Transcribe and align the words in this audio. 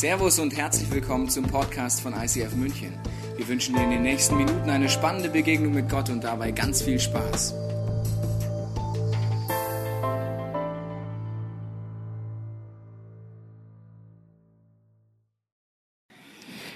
Servus 0.00 0.38
und 0.38 0.56
herzlich 0.56 0.90
willkommen 0.90 1.28
zum 1.28 1.44
Podcast 1.44 2.00
von 2.00 2.14
ICF 2.14 2.56
München. 2.56 2.94
Wir 3.36 3.46
wünschen 3.46 3.74
dir 3.74 3.84
in 3.84 3.90
den 3.90 4.00
nächsten 4.00 4.34
Minuten 4.38 4.70
eine 4.70 4.88
spannende 4.88 5.28
Begegnung 5.28 5.74
mit 5.74 5.90
Gott 5.90 6.08
und 6.08 6.24
dabei 6.24 6.52
ganz 6.52 6.80
viel 6.80 6.98
Spaß. 6.98 7.54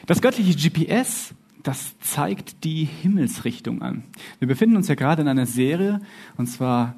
Das 0.05 0.21
göttliche 0.21 0.55
GPS, 0.55 1.33
das 1.63 1.99
zeigt 2.01 2.63
die 2.63 2.85
Himmelsrichtung 2.85 3.81
an. 3.81 4.05
Wir 4.39 4.49
befinden 4.49 4.77
uns 4.77 4.89
ja 4.89 4.97
gerade 4.97 5.23
in 5.23 5.29
einer 5.29 5.47
Serie, 5.47 6.03
und 6.37 6.49
zwar 6.49 6.95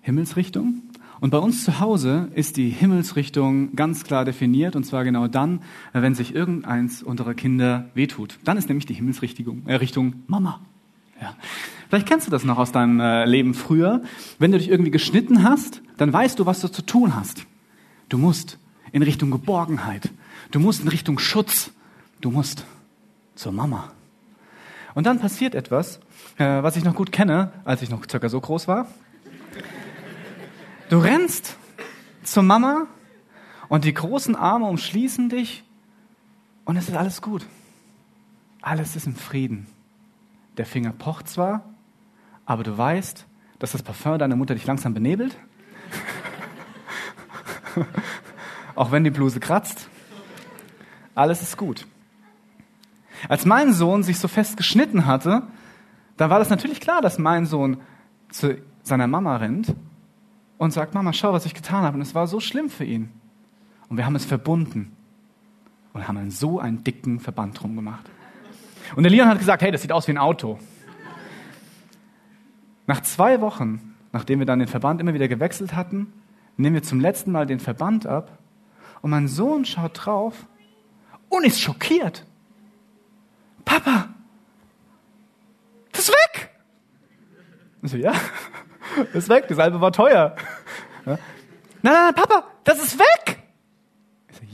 Himmelsrichtung. 0.00 0.87
Und 1.20 1.30
bei 1.30 1.38
uns 1.38 1.64
zu 1.64 1.80
Hause 1.80 2.28
ist 2.34 2.56
die 2.56 2.68
Himmelsrichtung 2.68 3.74
ganz 3.74 4.04
klar 4.04 4.24
definiert, 4.24 4.76
und 4.76 4.84
zwar 4.84 5.04
genau 5.04 5.26
dann, 5.26 5.62
wenn 5.92 6.14
sich 6.14 6.34
irgendeins 6.34 7.02
unserer 7.02 7.34
Kinder 7.34 7.88
wehtut. 7.94 8.38
Dann 8.44 8.56
ist 8.56 8.68
nämlich 8.68 8.86
die 8.86 8.94
Himmelsrichtung 8.94 9.66
äh, 9.66 9.74
Richtung 9.74 10.22
Mama. 10.26 10.60
Ja. 11.20 11.34
Vielleicht 11.88 12.06
kennst 12.06 12.26
du 12.26 12.30
das 12.30 12.44
noch 12.44 12.58
aus 12.58 12.70
deinem 12.70 13.00
äh, 13.00 13.24
Leben 13.24 13.54
früher. 13.54 14.02
Wenn 14.38 14.52
du 14.52 14.58
dich 14.58 14.68
irgendwie 14.68 14.90
geschnitten 14.90 15.42
hast, 15.42 15.82
dann 15.96 16.12
weißt 16.12 16.38
du, 16.38 16.46
was 16.46 16.60
du 16.60 16.68
zu 16.68 16.82
tun 16.82 17.16
hast. 17.16 17.46
Du 18.08 18.18
musst 18.18 18.58
in 18.92 19.02
Richtung 19.02 19.30
Geborgenheit. 19.30 20.10
Du 20.50 20.60
musst 20.60 20.82
in 20.82 20.88
Richtung 20.88 21.18
Schutz. 21.18 21.72
Du 22.20 22.30
musst 22.30 22.64
zur 23.34 23.52
Mama. 23.52 23.92
Und 24.94 25.04
dann 25.04 25.18
passiert 25.18 25.54
etwas, 25.54 26.00
äh, 26.36 26.62
was 26.62 26.76
ich 26.76 26.84
noch 26.84 26.94
gut 26.94 27.12
kenne, 27.12 27.52
als 27.64 27.82
ich 27.82 27.90
noch 27.90 28.08
circa 28.08 28.28
so 28.28 28.40
groß 28.40 28.68
war. 28.68 28.86
Du 30.88 30.98
rennst 31.00 31.56
zur 32.22 32.42
Mama 32.42 32.86
und 33.68 33.84
die 33.84 33.92
großen 33.92 34.34
Arme 34.34 34.64
umschließen 34.64 35.28
dich 35.28 35.62
und 36.64 36.76
es 36.78 36.88
ist 36.88 36.96
alles 36.96 37.20
gut. 37.20 37.44
Alles 38.62 38.96
ist 38.96 39.06
im 39.06 39.14
Frieden. 39.14 39.66
Der 40.56 40.64
Finger 40.64 40.92
pocht 40.92 41.28
zwar, 41.28 41.62
aber 42.46 42.62
du 42.62 42.76
weißt, 42.76 43.26
dass 43.58 43.72
das 43.72 43.82
Parfum 43.82 44.18
deiner 44.18 44.36
Mutter 44.36 44.54
dich 44.54 44.64
langsam 44.64 44.94
benebelt. 44.94 45.36
Auch 48.74 48.90
wenn 48.90 49.04
die 49.04 49.10
Bluse 49.10 49.40
kratzt. 49.40 49.90
Alles 51.14 51.42
ist 51.42 51.58
gut. 51.58 51.86
Als 53.28 53.44
mein 53.44 53.74
Sohn 53.74 54.02
sich 54.04 54.18
so 54.18 54.26
fest 54.26 54.56
geschnitten 54.56 55.04
hatte, 55.04 55.42
da 56.16 56.30
war 56.30 56.38
das 56.38 56.48
natürlich 56.48 56.80
klar, 56.80 57.02
dass 57.02 57.18
mein 57.18 57.44
Sohn 57.44 57.78
zu 58.30 58.56
seiner 58.82 59.06
Mama 59.06 59.36
rennt 59.36 59.74
und 60.58 60.72
sagt, 60.72 60.94
Mama, 60.94 61.12
schau, 61.12 61.32
was 61.32 61.46
ich 61.46 61.54
getan 61.54 61.84
habe. 61.84 61.96
Und 61.96 62.02
es 62.02 62.14
war 62.14 62.26
so 62.26 62.40
schlimm 62.40 62.68
für 62.68 62.84
ihn. 62.84 63.10
Und 63.88 63.96
wir 63.96 64.04
haben 64.04 64.16
es 64.16 64.24
verbunden 64.24 64.94
und 65.92 66.06
haben 66.06 66.18
einen 66.18 66.30
so 66.30 66.58
einen 66.58 66.84
dicken 66.84 67.20
Verband 67.20 67.60
drum 67.60 67.74
gemacht. 67.74 68.04
Und 68.96 69.04
der 69.04 69.10
Leon 69.10 69.28
hat 69.28 69.38
gesagt, 69.38 69.62
hey, 69.62 69.70
das 69.70 69.82
sieht 69.82 69.92
aus 69.92 70.06
wie 70.08 70.12
ein 70.12 70.18
Auto. 70.18 70.58
Nach 72.86 73.02
zwei 73.02 73.40
Wochen, 73.40 73.94
nachdem 74.12 74.38
wir 74.38 74.46
dann 74.46 74.58
den 74.58 74.68
Verband 74.68 75.00
immer 75.00 75.14
wieder 75.14 75.28
gewechselt 75.28 75.74
hatten, 75.74 76.12
nehmen 76.56 76.74
wir 76.74 76.82
zum 76.82 77.00
letzten 77.00 77.32
Mal 77.32 77.46
den 77.46 77.60
Verband 77.60 78.06
ab 78.06 78.38
und 79.02 79.10
mein 79.10 79.28
Sohn 79.28 79.64
schaut 79.64 80.06
drauf 80.06 80.46
und 81.28 81.44
ist 81.44 81.60
schockiert. 81.60 82.24
Papa, 83.64 84.08
das 85.92 86.08
ist 86.08 86.10
weg. 86.10 86.50
Ich 87.82 87.90
so, 87.90 87.96
ja, 87.96 88.12
ist 89.12 89.28
weg, 89.28 89.48
die 89.48 89.54
Salbe 89.54 89.80
war 89.80 89.92
teuer. 89.92 90.36
Nein, 91.04 91.18
nein, 91.82 91.92
nein, 91.92 92.14
Papa, 92.14 92.44
das 92.64 92.78
ist 92.78 92.98
weg. 92.98 93.38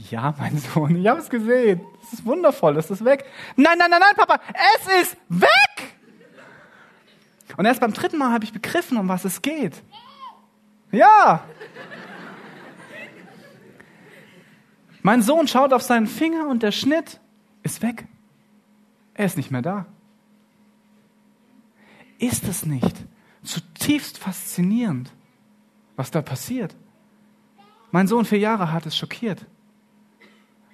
Ja, 0.09 0.33
mein 0.37 0.57
Sohn, 0.57 0.95
ich 0.95 1.07
habe 1.07 1.19
es 1.19 1.29
gesehen. 1.29 1.81
Das 2.01 2.13
ist 2.13 2.25
wundervoll, 2.25 2.75
das 2.75 2.91
ist 2.91 3.03
weg. 3.03 3.25
Nein, 3.55 3.77
nein, 3.77 3.89
nein, 3.89 3.99
nein, 3.99 4.15
Papa, 4.15 4.39
es 4.77 5.01
ist 5.01 5.17
weg. 5.29 5.95
Und 7.57 7.65
erst 7.65 7.81
beim 7.81 7.93
dritten 7.93 8.17
Mal 8.17 8.31
habe 8.31 8.43
ich 8.43 8.53
begriffen, 8.53 8.97
um 8.97 9.07
was 9.07 9.25
es 9.25 9.41
geht. 9.41 9.81
Ja. 10.91 11.43
Mein 15.01 15.21
Sohn 15.21 15.47
schaut 15.47 15.73
auf 15.73 15.81
seinen 15.81 16.07
Finger 16.07 16.47
und 16.47 16.63
der 16.63 16.71
Schnitt 16.71 17.19
ist 17.63 17.81
weg. 17.81 18.05
Er 19.13 19.25
ist 19.25 19.37
nicht 19.37 19.51
mehr 19.51 19.61
da. 19.61 19.85
Ist 22.17 22.47
es 22.47 22.65
nicht 22.65 22.95
zutiefst 23.85 24.17
faszinierend, 24.17 25.11
was 25.95 26.09
da 26.09 26.23
passiert? 26.23 26.75
Mein 27.91 28.07
Sohn 28.07 28.25
vier 28.25 28.39
Jahre 28.39 28.71
hat 28.71 28.87
es 28.87 28.97
schockiert, 28.97 29.45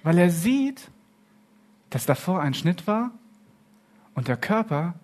weil 0.02 0.16
er 0.16 0.30
sieht, 0.30 0.90
dass 1.90 2.06
davor 2.06 2.40
ein 2.40 2.54
Schnitt 2.54 2.86
war 2.86 3.10
und 4.14 4.28
der 4.28 4.38
Körper 4.38 4.94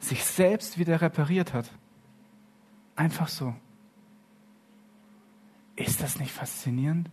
sich 0.00 0.24
selbst 0.24 0.76
wieder 0.76 1.00
repariert 1.00 1.54
hat. 1.54 1.70
Einfach 2.96 3.28
so. 3.28 3.54
Ist 5.76 6.02
das 6.02 6.18
nicht 6.18 6.32
faszinierend? 6.32 7.08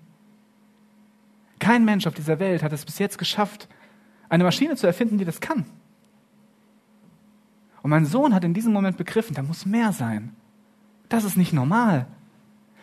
Kein 1.59 1.85
Mensch 1.85 2.07
auf 2.07 2.15
dieser 2.15 2.39
Welt 2.39 2.63
hat 2.63 2.73
es 2.73 2.85
bis 2.85 2.97
jetzt 2.97 3.19
geschafft, 3.19 3.69
eine 4.29 4.43
Maschine 4.43 4.75
zu 4.75 4.87
erfinden, 4.87 5.19
die 5.19 5.25
das 5.25 5.41
kann. 5.41 5.65
Und 7.81 7.89
mein 7.89 8.05
Sohn 8.05 8.33
hat 8.33 8.43
in 8.43 8.53
diesem 8.53 8.73
Moment 8.73 8.97
begriffen, 8.97 9.35
da 9.35 9.41
muss 9.41 9.65
mehr 9.65 9.93
sein. 9.93 10.35
Das 11.07 11.23
ist 11.23 11.37
nicht 11.37 11.53
normal. 11.53 12.07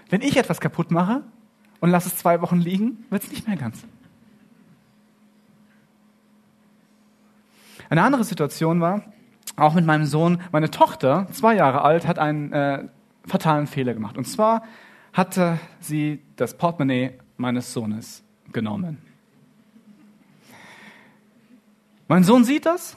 Wenn 0.09 0.23
ich 0.23 0.37
etwas 0.37 0.61
kaputt 0.61 0.91
mache 0.91 1.23
und 1.81 1.91
lasse 1.91 2.09
es 2.09 2.17
zwei 2.17 2.41
Wochen 2.41 2.59
liegen, 2.59 3.05
wird 3.11 3.23
es 3.23 3.31
nicht 3.31 3.47
mehr 3.47 3.57
ganz. 3.57 3.85
Eine 7.89 8.03
andere 8.03 8.25
Situation 8.25 8.81
war, 8.81 9.03
auch 9.57 9.75
mit 9.75 9.87
meinem 9.87 10.07
Sohn, 10.07 10.41
meine 10.53 10.71
Tochter, 10.71 11.29
zwei 11.33 11.55
Jahre 11.55 11.83
alt, 11.83 12.07
hat 12.07 12.19
einen 12.19 12.53
äh, 12.53 12.89
fatalen 13.27 13.67
Fehler 13.67 13.95
gemacht. 13.95 14.19
Und 14.19 14.27
zwar 14.27 14.63
hatte 15.13 15.59
sie 15.81 16.21
das 16.37 16.57
Portemonnaie 16.57 17.19
meines 17.37 17.73
Sohnes 17.73 18.23
genommen. 18.53 18.99
Mein 22.09 22.23
Sohn 22.23 22.45
sieht 22.45 22.67
das, 22.67 22.97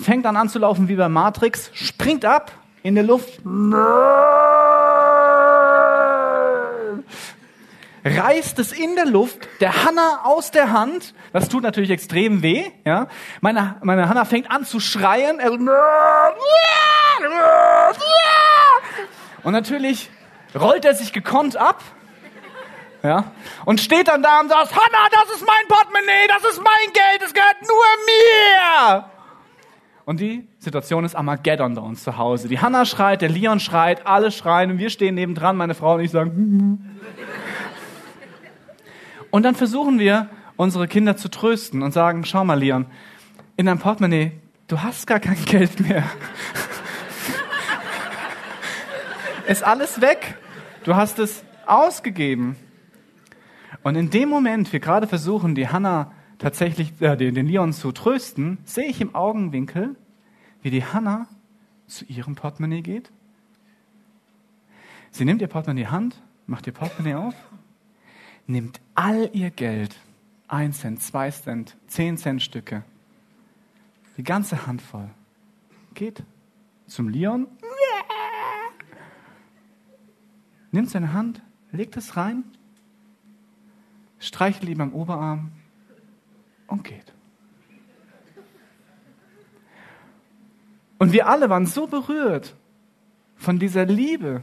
fängt 0.00 0.24
dann 0.24 0.36
an 0.36 0.48
zu 0.48 0.58
laufen 0.58 0.88
wie 0.88 0.96
bei 0.96 1.08
Matrix, 1.08 1.70
springt 1.74 2.24
ab 2.24 2.52
in 2.82 2.94
der 2.94 3.04
Luft, 3.04 3.40
reißt 8.04 8.58
es 8.58 8.72
in 8.72 8.94
der 8.94 9.06
Luft 9.06 9.48
der 9.60 9.84
Hanna 9.84 10.20
aus 10.24 10.50
der 10.50 10.72
Hand. 10.72 11.14
Das 11.32 11.48
tut 11.48 11.62
natürlich 11.62 11.90
extrem 11.90 12.42
weh. 12.42 12.70
Ja? 12.84 13.08
Meine, 13.40 13.76
meine 13.82 14.08
Hanna 14.08 14.24
fängt 14.24 14.50
an 14.50 14.64
zu 14.64 14.80
schreien. 14.80 15.40
Und 19.42 19.52
natürlich 19.52 20.10
rollt 20.54 20.84
er 20.84 20.94
sich 20.94 21.12
gekonnt 21.12 21.56
ab. 21.56 21.82
Ja? 23.02 23.32
Und 23.64 23.80
steht 23.80 24.08
dann 24.08 24.22
da 24.22 24.40
und 24.40 24.48
sagt, 24.48 24.72
Hanna, 24.72 25.08
das 25.10 25.36
ist 25.36 25.46
mein 25.46 25.68
Portemonnaie, 25.68 26.28
das 26.28 26.44
ist 26.52 26.58
mein 26.58 26.92
Geld, 26.92 27.22
es 27.24 27.34
gehört 27.34 27.62
nur 27.62 27.84
mir. 28.06 29.15
Und 30.06 30.20
die 30.20 30.46
Situation 30.60 31.04
ist 31.04 31.16
Armageddon 31.16 31.74
bei 31.74 31.82
uns 31.82 32.04
zu 32.04 32.16
Hause. 32.16 32.46
Die 32.46 32.60
Hanna 32.60 32.84
schreit, 32.84 33.22
der 33.22 33.28
Leon 33.28 33.58
schreit, 33.58 34.06
alle 34.06 34.30
schreien 34.30 34.70
und 34.70 34.78
wir 34.78 34.88
stehen 34.88 35.16
nebendran, 35.16 35.56
meine 35.56 35.74
Frau 35.74 35.96
und 35.96 36.00
ich 36.00 36.12
sagen. 36.12 36.96
und 39.32 39.42
dann 39.42 39.56
versuchen 39.56 39.98
wir, 39.98 40.28
unsere 40.54 40.86
Kinder 40.86 41.16
zu 41.16 41.28
trösten 41.28 41.82
und 41.82 41.90
sagen, 41.90 42.24
schau 42.24 42.44
mal, 42.44 42.54
Leon, 42.54 42.86
in 43.56 43.66
deinem 43.66 43.80
Portemonnaie, 43.80 44.30
du 44.68 44.80
hast 44.80 45.08
gar 45.08 45.18
kein 45.18 45.44
Geld 45.44 45.80
mehr. 45.80 46.04
ist 49.48 49.64
alles 49.64 50.00
weg. 50.00 50.36
Du 50.84 50.94
hast 50.94 51.18
es 51.18 51.42
ausgegeben. 51.66 52.54
Und 53.82 53.96
in 53.96 54.10
dem 54.10 54.28
Moment, 54.28 54.72
wir 54.72 54.78
gerade 54.78 55.08
versuchen, 55.08 55.56
die 55.56 55.68
Hanna 55.68 56.12
tatsächlich, 56.38 57.00
äh, 57.00 57.16
den, 57.16 57.34
den 57.34 57.46
Leon 57.46 57.72
zu 57.72 57.92
trösten, 57.92 58.58
sehe 58.64 58.86
ich 58.86 59.00
im 59.00 59.14
Augenwinkel, 59.14 59.96
wie 60.62 60.70
die 60.70 60.84
Hanna 60.84 61.28
zu 61.86 62.04
ihrem 62.06 62.34
Portemonnaie 62.34 62.82
geht. 62.82 63.10
Sie 65.10 65.24
nimmt 65.24 65.40
ihr 65.40 65.48
Portemonnaie 65.48 65.86
Hand, 65.86 66.20
macht 66.46 66.66
ihr 66.66 66.72
Portemonnaie 66.72 67.14
auf, 67.14 67.34
nimmt 68.46 68.80
all 68.94 69.30
ihr 69.32 69.50
Geld, 69.50 69.96
ein 70.48 70.72
Cent, 70.72 71.02
zwei 71.02 71.30
Cent, 71.30 71.76
zehn 71.86 72.16
Cent 72.18 72.42
Stücke, 72.42 72.84
die 74.16 74.24
ganze 74.24 74.66
Handvoll, 74.66 75.10
geht 75.94 76.22
zum 76.86 77.08
Leon, 77.08 77.46
nimmt 80.70 80.90
seine 80.90 81.12
Hand, 81.12 81.42
legt 81.72 81.96
es 81.96 82.16
rein 82.16 82.44
streichelt 84.18 84.68
ihm 84.68 84.80
am 84.80 84.92
Oberarm 84.92 85.52
und 86.66 86.84
geht. 86.84 87.12
Und 90.98 91.12
wir 91.12 91.28
alle 91.28 91.50
waren 91.50 91.66
so 91.66 91.86
berührt 91.86 92.56
von 93.36 93.58
dieser 93.58 93.84
Liebe 93.84 94.42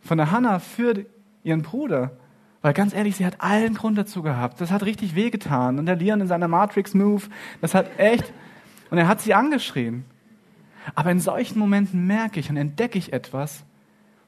von 0.00 0.18
der 0.18 0.30
Hannah 0.30 0.58
für 0.58 1.06
ihren 1.42 1.62
Bruder, 1.62 2.16
Weil 2.64 2.72
ganz 2.72 2.94
ehrlich, 2.94 3.16
sie 3.16 3.26
hat 3.26 3.42
allen 3.42 3.74
Grund 3.74 3.98
dazu 3.98 4.22
gehabt. 4.22 4.58
Das 4.58 4.70
hat 4.70 4.84
richtig 4.84 5.14
wehgetan. 5.14 5.78
Und 5.78 5.84
der 5.84 5.96
Leon 5.96 6.22
in 6.22 6.26
seiner 6.26 6.48
Matrix-Move, 6.48 7.24
das 7.60 7.74
hat 7.74 7.98
echt. 7.98 8.32
Und 8.90 8.96
er 8.96 9.06
hat 9.06 9.20
sie 9.20 9.34
angeschrien. 9.34 10.06
Aber 10.94 11.10
in 11.10 11.20
solchen 11.20 11.58
Momenten 11.58 12.06
merke 12.06 12.40
ich 12.40 12.48
und 12.48 12.56
entdecke 12.56 12.96
ich 12.96 13.12
etwas, 13.12 13.64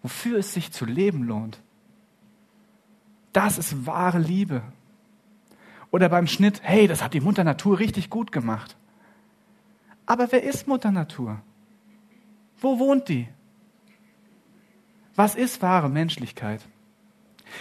wofür 0.02 0.38
es 0.38 0.52
sich 0.52 0.70
zu 0.70 0.84
leben 0.84 1.22
lohnt. 1.22 1.62
Das 3.32 3.56
ist 3.56 3.86
wahre 3.86 4.18
Liebe. 4.18 4.60
Oder 5.90 6.08
beim 6.08 6.26
Schnitt, 6.26 6.60
hey, 6.62 6.86
das 6.86 7.02
hat 7.02 7.14
die 7.14 7.20
Mutter 7.20 7.44
Natur 7.44 7.78
richtig 7.78 8.10
gut 8.10 8.32
gemacht. 8.32 8.76
Aber 10.04 10.30
wer 10.30 10.42
ist 10.42 10.68
Mutter 10.68 10.90
Natur? 10.90 11.40
Wo 12.60 12.78
wohnt 12.78 13.08
die? 13.08 13.28
Was 15.14 15.34
ist 15.34 15.62
wahre 15.62 15.88
Menschlichkeit? 15.88 16.62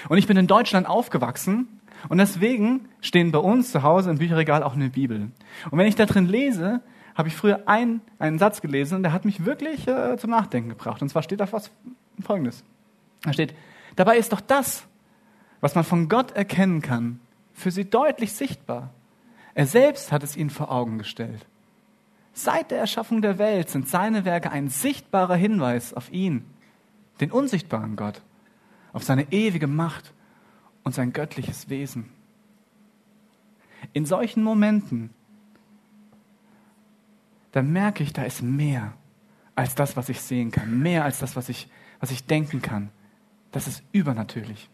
Und 0.09 0.17
ich 0.17 0.27
bin 0.27 0.37
in 0.37 0.47
Deutschland 0.47 0.87
aufgewachsen 0.87 1.67
und 2.09 2.17
deswegen 2.17 2.87
stehen 3.01 3.31
bei 3.31 3.39
uns 3.39 3.71
zu 3.71 3.83
Hause 3.83 4.09
im 4.09 4.17
Bücherregal 4.17 4.63
auch 4.63 4.73
eine 4.73 4.89
Bibel. 4.89 5.31
Und 5.71 5.77
wenn 5.77 5.87
ich 5.87 5.95
da 5.95 6.05
drin 6.05 6.27
lese, 6.27 6.81
habe 7.15 7.29
ich 7.29 7.35
früher 7.35 7.63
ein, 7.67 8.01
einen 8.19 8.39
Satz 8.39 8.61
gelesen 8.61 8.95
und 8.97 9.03
der 9.03 9.13
hat 9.13 9.25
mich 9.25 9.45
wirklich 9.45 9.87
äh, 9.87 10.17
zum 10.17 10.31
Nachdenken 10.31 10.69
gebracht. 10.69 11.01
Und 11.01 11.09
zwar 11.09 11.23
steht 11.23 11.39
da 11.39 11.51
was 11.51 11.71
Folgendes. 12.21 12.63
Da 13.23 13.33
steht, 13.33 13.55
dabei 13.95 14.17
ist 14.17 14.33
doch 14.33 14.41
das, 14.41 14.85
was 15.61 15.75
man 15.75 15.83
von 15.83 16.09
Gott 16.09 16.31
erkennen 16.31 16.81
kann, 16.81 17.19
für 17.55 17.71
sie 17.71 17.89
deutlich 17.89 18.33
sichtbar. 18.33 18.93
Er 19.55 19.65
selbst 19.65 20.11
hat 20.11 20.21
es 20.21 20.37
ihnen 20.37 20.51
vor 20.51 20.71
Augen 20.71 20.99
gestellt. 20.99 21.47
Seit 22.33 22.69
der 22.69 22.79
Erschaffung 22.79 23.21
der 23.21 23.37
Welt 23.37 23.69
sind 23.69 23.87
seine 23.87 24.25
Werke 24.25 24.51
ein 24.51 24.67
sichtbarer 24.67 25.37
Hinweis 25.37 25.93
auf 25.93 26.11
ihn, 26.11 26.45
den 27.21 27.31
unsichtbaren 27.31 27.95
Gott 27.95 28.21
auf 28.91 29.03
seine 29.03 29.31
ewige 29.31 29.67
Macht 29.67 30.13
und 30.83 30.93
sein 30.93 31.13
göttliches 31.13 31.69
Wesen. 31.69 32.09
In 33.93 34.05
solchen 34.05 34.43
Momenten, 34.43 35.09
da 37.51 37.61
merke 37.61 38.03
ich, 38.03 38.13
da 38.13 38.23
ist 38.23 38.41
mehr 38.41 38.93
als 39.55 39.75
das, 39.75 39.95
was 39.95 40.09
ich 40.09 40.21
sehen 40.21 40.51
kann, 40.51 40.79
mehr 40.81 41.03
als 41.03 41.19
das, 41.19 41.35
was 41.35 41.49
ich, 41.49 41.69
was 41.99 42.11
ich 42.11 42.25
denken 42.25 42.61
kann. 42.61 42.89
Das 43.51 43.67
ist 43.67 43.83
übernatürlich. 43.91 44.69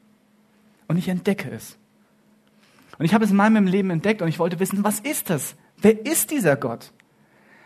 Und 0.87 0.97
ich 0.97 1.07
entdecke 1.07 1.49
es. 1.49 1.77
Und 3.01 3.05
ich 3.05 3.15
habe 3.15 3.25
es 3.25 3.31
in 3.31 3.37
meinem 3.37 3.65
Leben 3.65 3.89
entdeckt 3.89 4.21
und 4.21 4.27
ich 4.27 4.37
wollte 4.37 4.59
wissen, 4.59 4.83
was 4.83 4.99
ist 4.99 5.31
das? 5.31 5.55
Wer 5.75 6.05
ist 6.05 6.29
dieser 6.29 6.55
Gott? 6.55 6.91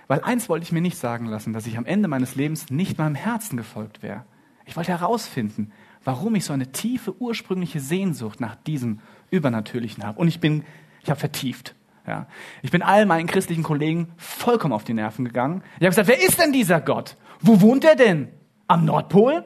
Weil 0.07 0.21
eins 0.21 0.47
wollte 0.47 0.63
ich 0.63 0.71
mir 0.71 0.79
nicht 0.79 0.97
sagen 0.97 1.25
lassen, 1.25 1.51
dass 1.51 1.67
ich 1.67 1.77
am 1.77 1.85
Ende 1.85 2.07
meines 2.07 2.35
Lebens 2.35 2.69
nicht 2.69 2.97
meinem 2.97 3.15
Herzen 3.15 3.57
gefolgt 3.57 4.01
wäre. 4.01 4.23
Ich 4.65 4.77
wollte 4.77 4.91
herausfinden, 4.91 5.73
warum 6.05 6.35
ich 6.35 6.45
so 6.45 6.53
eine 6.53 6.71
tiefe 6.71 7.21
ursprüngliche 7.21 7.81
Sehnsucht 7.81 8.39
nach 8.39 8.55
diesem 8.55 9.01
Übernatürlichen 9.29 10.05
habe. 10.05 10.17
Und 10.21 10.29
ich 10.29 10.39
bin, 10.39 10.63
ich 11.03 11.09
habe 11.09 11.19
vertieft. 11.19 11.75
Ja. 12.07 12.27
Ich 12.61 12.71
bin 12.71 12.81
all 12.81 13.05
meinen 13.05 13.27
christlichen 13.27 13.63
Kollegen 13.63 14.13
vollkommen 14.15 14.73
auf 14.73 14.85
die 14.85 14.93
Nerven 14.93 15.25
gegangen. 15.25 15.63
Ich 15.79 15.85
habe 15.85 15.89
gesagt, 15.89 16.07
wer 16.07 16.25
ist 16.25 16.39
denn 16.39 16.53
dieser 16.53 16.79
Gott? 16.79 17.17
Wo 17.41 17.59
wohnt 17.59 17.83
er 17.83 17.97
denn? 17.97 18.29
Am 18.69 18.85
Nordpol? 18.85 19.43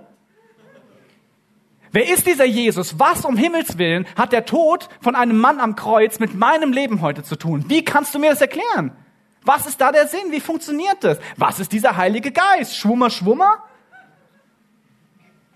Wer 1.92 2.12
ist 2.12 2.28
dieser 2.28 2.46
Jesus? 2.46 3.00
Was 3.00 3.26
um 3.26 3.36
Himmels 3.36 3.78
Willen 3.78 4.06
hat 4.16 4.32
der 4.32 4.46
Tod 4.46 4.90
von 5.02 5.16
einem 5.16 5.38
Mann 5.38 5.60
am 5.60 5.76
Kreuz 5.76 6.20
mit 6.20 6.36
meinem 6.36 6.72
Leben 6.72 7.02
heute 7.02 7.24
zu 7.24 7.36
tun? 7.36 7.66
Wie 7.68 7.84
kannst 7.84 8.14
du 8.14 8.20
mir 8.20 8.30
das 8.30 8.42
erklären? 8.42 8.92
Was 9.44 9.66
ist 9.66 9.82
da 9.82 9.92
der 9.92 10.08
Sinn? 10.08 10.32
Wie 10.32 10.40
funktioniert 10.40 10.98
das? 11.02 11.18
Was 11.38 11.60
ist 11.60 11.72
dieser 11.72 11.98
Heilige 11.98 12.32
Geist? 12.32 12.78
Schwummer, 12.78 13.10
Schwummer? 13.10 13.64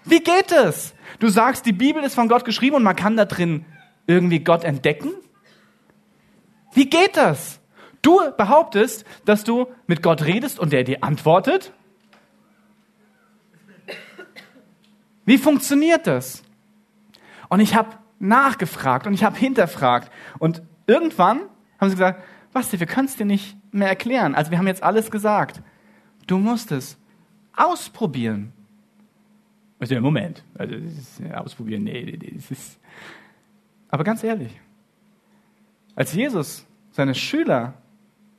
Wie 0.05 0.19
geht 0.19 0.51
es? 0.51 0.93
Du 1.19 1.29
sagst, 1.29 1.65
die 1.65 1.73
Bibel 1.73 2.03
ist 2.03 2.15
von 2.15 2.27
Gott 2.27 2.45
geschrieben 2.45 2.77
und 2.77 2.83
man 2.83 2.95
kann 2.95 3.15
da 3.15 3.25
drin 3.25 3.65
irgendwie 4.07 4.39
Gott 4.39 4.63
entdecken? 4.63 5.11
Wie 6.73 6.89
geht 6.89 7.15
das? 7.15 7.59
Du 8.01 8.19
behauptest, 8.35 9.05
dass 9.25 9.43
du 9.43 9.67
mit 9.87 10.01
Gott 10.01 10.25
redest 10.25 10.59
und 10.59 10.73
der 10.73 10.83
dir 10.83 11.03
antwortet? 11.03 11.71
Wie 15.25 15.37
funktioniert 15.37 16.07
das? 16.07 16.43
Und 17.49 17.59
ich 17.59 17.75
habe 17.75 17.97
nachgefragt 18.19 19.07
und 19.07 19.13
ich 19.13 19.23
habe 19.23 19.37
hinterfragt. 19.37 20.11
Und 20.39 20.61
irgendwann 20.87 21.41
haben 21.79 21.89
sie 21.89 21.95
gesagt, 21.95 22.23
Basti, 22.51 22.79
wir 22.79 22.87
können 22.87 23.07
es 23.07 23.15
dir 23.15 23.25
nicht 23.25 23.57
mehr 23.71 23.87
erklären. 23.87 24.35
Also 24.35 24.51
wir 24.51 24.57
haben 24.57 24.67
jetzt 24.67 24.83
alles 24.83 25.11
gesagt. 25.11 25.61
Du 26.27 26.37
musst 26.37 26.71
es 26.71 26.97
ausprobieren. 27.55 28.53
Also, 29.79 29.99
Moment, 29.99 30.43
also 30.57 30.75
ausprobieren, 31.33 31.83
nee, 31.83 32.17
das 32.17 32.51
ist. 32.51 32.79
Aber 33.89 34.03
ganz 34.03 34.23
ehrlich, 34.23 34.59
als 35.95 36.13
Jesus 36.13 36.65
seine 36.91 37.13
Schüler 37.13 37.73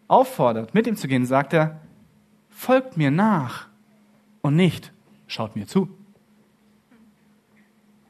auffordert, 0.09 0.75
mit 0.75 0.87
ihm 0.87 0.97
zu 0.97 1.07
gehen, 1.07 1.27
sagt 1.27 1.53
er, 1.53 1.81
folgt 2.49 2.97
mir 2.97 3.11
nach 3.11 3.69
und 4.41 4.57
nicht 4.57 4.93
schaut 5.27 5.55
mir 5.55 5.67
zu. 5.67 5.89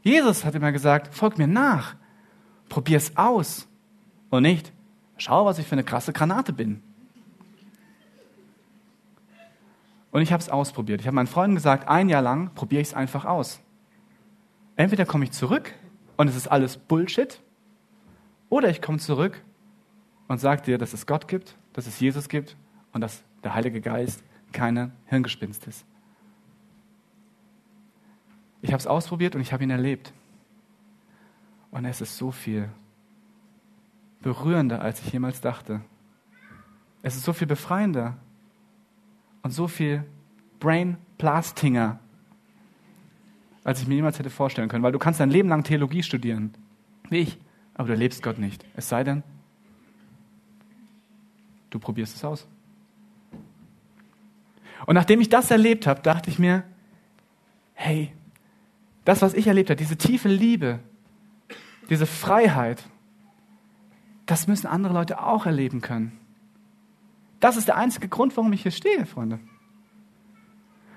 Jesus 0.04 0.44
hat 0.44 0.54
immer 0.54 0.70
gesagt, 0.70 1.12
folgt 1.12 1.38
mir 1.38 1.48
nach, 1.48 1.96
probier's 2.68 3.16
aus 3.16 3.66
und 4.30 4.42
nicht, 4.42 4.72
schau, 5.16 5.46
was 5.46 5.58
ich 5.58 5.66
für 5.66 5.72
eine 5.72 5.82
krasse 5.82 6.12
Granate 6.12 6.52
bin. 6.52 6.82
Und 10.12 10.22
ich 10.22 10.32
habe 10.32 10.40
es 10.40 10.48
ausprobiert. 10.48 11.00
Ich 11.00 11.08
habe 11.08 11.16
meinen 11.16 11.26
Freunden 11.26 11.56
gesagt, 11.56 11.88
ein 11.88 12.08
Jahr 12.08 12.22
lang 12.22 12.54
probiere 12.54 12.82
ich 12.82 12.88
es 12.88 12.94
einfach 12.94 13.24
aus. 13.24 13.60
Entweder 14.76 15.06
komme 15.06 15.24
ich 15.24 15.32
zurück 15.32 15.72
und 16.16 16.28
es 16.28 16.36
ist 16.36 16.46
alles 16.46 16.76
Bullshit, 16.76 17.40
oder 18.54 18.70
ich 18.70 18.80
komme 18.80 18.98
zurück 18.98 19.42
und 20.28 20.38
sage 20.38 20.62
dir, 20.62 20.78
dass 20.78 20.92
es 20.92 21.06
Gott 21.06 21.26
gibt, 21.26 21.56
dass 21.72 21.88
es 21.88 21.98
Jesus 21.98 22.28
gibt 22.28 22.56
und 22.92 23.00
dass 23.00 23.24
der 23.42 23.54
Heilige 23.54 23.80
Geist 23.80 24.22
keine 24.52 24.92
Hirngespinst 25.06 25.66
ist. 25.66 25.84
Ich 28.64 28.72
habe 28.72 28.80
es 28.80 28.86
ausprobiert 28.86 29.34
und 29.34 29.42
ich 29.42 29.52
habe 29.52 29.62
ihn 29.62 29.68
erlebt. 29.68 30.14
Und 31.70 31.84
es 31.84 32.00
ist 32.00 32.16
so 32.16 32.30
viel 32.30 32.70
berührender, 34.22 34.80
als 34.80 35.02
ich 35.02 35.12
jemals 35.12 35.42
dachte. 35.42 35.82
Es 37.02 37.14
ist 37.14 37.24
so 37.24 37.34
viel 37.34 37.46
befreiender 37.46 38.16
und 39.42 39.50
so 39.50 39.68
viel 39.68 40.02
Brain 40.60 40.96
Blastinger, 41.18 41.98
als 43.64 43.82
ich 43.82 43.86
mir 43.86 43.96
jemals 43.96 44.18
hätte 44.18 44.30
vorstellen 44.30 44.70
können. 44.70 44.82
Weil 44.82 44.92
du 44.92 44.98
kannst 44.98 45.20
dein 45.20 45.28
Leben 45.28 45.50
lang 45.50 45.62
Theologie 45.62 46.02
studieren, 46.02 46.54
wie 47.10 47.18
ich, 47.18 47.38
aber 47.74 47.88
du 47.88 47.94
lebst 47.96 48.22
Gott 48.22 48.38
nicht. 48.38 48.64
Es 48.76 48.88
sei 48.88 49.04
denn, 49.04 49.22
du 51.68 51.78
probierst 51.78 52.16
es 52.16 52.24
aus. 52.24 52.48
Und 54.86 54.94
nachdem 54.94 55.20
ich 55.20 55.28
das 55.28 55.50
erlebt 55.50 55.86
habe, 55.86 56.00
dachte 56.00 56.30
ich 56.30 56.38
mir, 56.38 56.64
hey, 57.74 58.14
das, 59.04 59.22
was 59.22 59.34
ich 59.34 59.46
erlebt 59.46 59.70
habe, 59.70 59.76
diese 59.76 59.96
tiefe 59.96 60.28
Liebe, 60.28 60.80
diese 61.90 62.06
Freiheit, 62.06 62.82
das 64.26 64.46
müssen 64.46 64.66
andere 64.66 64.94
Leute 64.94 65.22
auch 65.22 65.46
erleben 65.46 65.80
können. 65.80 66.18
Das 67.40 67.56
ist 67.56 67.68
der 67.68 67.76
einzige 67.76 68.08
Grund, 68.08 68.36
warum 68.36 68.52
ich 68.52 68.62
hier 68.62 68.72
stehe, 68.72 69.04
Freunde. 69.04 69.38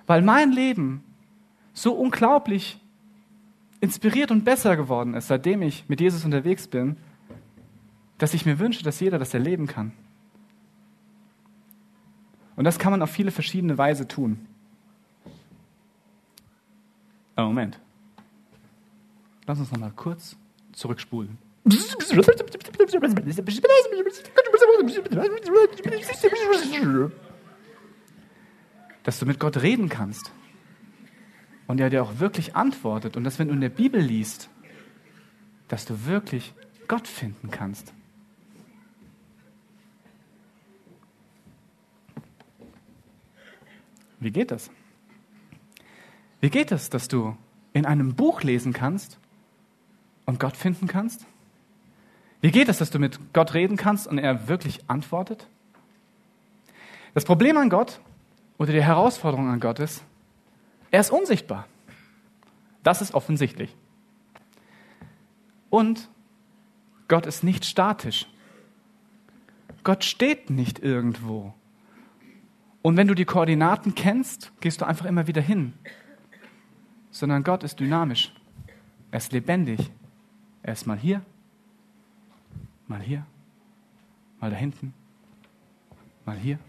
Weil 0.06 0.22
mein 0.22 0.52
Leben 0.52 1.04
so 1.74 1.94
unglaublich 1.94 2.80
inspiriert 3.82 4.32
und 4.32 4.46
besser 4.46 4.78
geworden 4.78 5.14
ist, 5.14 5.28
seitdem 5.28 5.62
ich 5.62 5.88
mit 5.90 6.00
Jesus 6.00 6.24
unterwegs 6.24 6.68
bin, 6.68 6.98
dass 8.18 8.34
ich 8.34 8.46
mir 8.46 8.60
wünsche, 8.60 8.84
dass 8.84 9.00
jeder 9.00 9.20
das 9.20 9.34
erleben 9.34 9.68
kann. 9.68 9.92
Und 12.56 12.64
das 12.64 12.80
kann 12.80 12.92
man 12.92 13.02
auf 13.02 13.12
viele 13.12 13.32
verschiedene 13.32 13.78
Weise 13.78 14.08
tun. 14.08 14.48
Oh, 17.36 17.44
Moment. 17.44 17.80
Lass 19.48 19.60
uns 19.60 19.72
noch 19.72 19.80
mal 19.80 19.92
kurz 19.96 20.36
zurückspulen. 20.74 21.38
Dass 29.04 29.20
du 29.20 29.25
mit 29.25 29.39
Gott 29.39 29.62
reden 29.62 29.88
kannst 29.88 30.32
und 31.66 31.80
er 31.80 31.89
dir 31.89 32.04
auch 32.04 32.20
wirklich 32.20 32.56
antwortet 32.58 33.16
und 33.16 33.24
dass, 33.24 33.39
wenn 33.39 33.48
du 33.48 33.54
in 33.54 33.62
der 33.62 33.70
Bibel 33.70 34.01
liest, 34.01 34.50
dass 35.70 35.86
du 35.86 36.06
wirklich 36.06 36.54
Gott 36.89 37.08
finden 37.08 37.50
kannst. 37.50 37.94
Wie 44.20 44.32
geht 44.32 44.51
das? 44.51 44.70
Wie 46.42 46.50
geht 46.50 46.74
es, 46.74 46.89
dass 46.89 47.08
du 47.08 47.38
in 47.72 47.86
einem 47.86 48.16
Buch 48.16 48.44
lesen 48.44 48.74
kannst 48.74 49.20
und 50.28 50.40
Gott 50.40 50.56
finden 50.56 50.86
kannst? 50.88 51.26
Wie 52.42 52.52
geht 52.52 52.70
es, 52.70 52.78
dass 52.78 52.92
du 52.92 53.00
mit 53.00 53.34
Gott 53.34 53.56
reden 53.56 53.78
kannst 53.78 54.06
und 54.06 54.20
er 54.20 54.48
wirklich 54.48 54.82
antwortet? 54.88 55.48
Das 57.16 57.26
Problem 57.26 57.58
an 57.58 57.72
Gott 57.72 58.00
oder 58.60 58.72
die 58.74 58.84
Herausforderung 58.84 59.50
an 59.50 59.60
Gott 59.60 59.80
ist, 59.80 60.04
er 60.92 61.00
ist 61.00 61.10
unsichtbar. 61.10 61.66
Das 62.84 63.02
ist 63.02 63.16
offensichtlich. 63.16 63.76
Und 65.72 66.10
Gott 67.08 67.26
ist 67.26 67.44
nicht 67.44 67.66
statisch. 67.66 68.28
Gott 69.84 70.04
steht 70.04 70.50
nicht 70.50 70.80
irgendwo. 70.80 71.54
Und 72.82 72.98
wenn 72.98 73.08
du 73.08 73.16
die 73.16 73.26
Koordinaten 73.26 73.96
kennst, 73.96 74.52
gehst 74.62 74.82
du 74.82 74.86
einfach 74.86 75.06
immer 75.06 75.28
wieder 75.28 75.42
hin. 75.42 75.74
Sondern 77.12 77.44
Gott 77.44 77.64
ist 77.64 77.80
dynamisch. 77.80 78.34
Er 79.12 79.18
ist 79.18 79.32
lebendig. 79.32 79.92
Er 80.68 80.74
ist 80.74 80.86
mal 80.86 80.98
hier, 80.98 81.22
mal 82.88 83.00
hier, 83.00 83.26
mal 84.42 84.52
da 84.52 84.58
hinten, 84.58 84.94
mal 86.26 86.38
hier. 86.38 86.60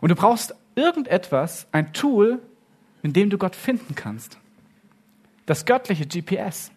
Und 0.00 0.10
du 0.10 0.14
brauchst 0.14 0.54
irgendetwas, 0.76 1.66
ein 1.72 1.92
Tool, 1.92 2.40
in 3.02 3.12
dem 3.12 3.28
du 3.28 3.38
Gott 3.38 3.56
finden 3.56 3.96
kannst. 3.96 4.38
Das 5.46 5.66
göttliche 5.66 6.06
GPS. 6.06 6.70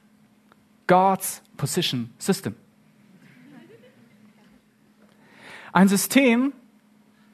God's 0.88 1.44
Position 1.58 2.12
System. 2.18 2.56
Ein 5.74 5.88
System, 5.88 6.53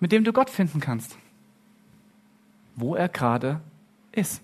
mit 0.02 0.12
dem 0.12 0.26
du 0.26 0.34
Gott 0.34 0.50
finden 0.50 0.82
kannst, 0.82 1.18
wo 2.76 2.94
er 2.94 3.08
gerade 3.08 3.62
ist. 4.12 4.42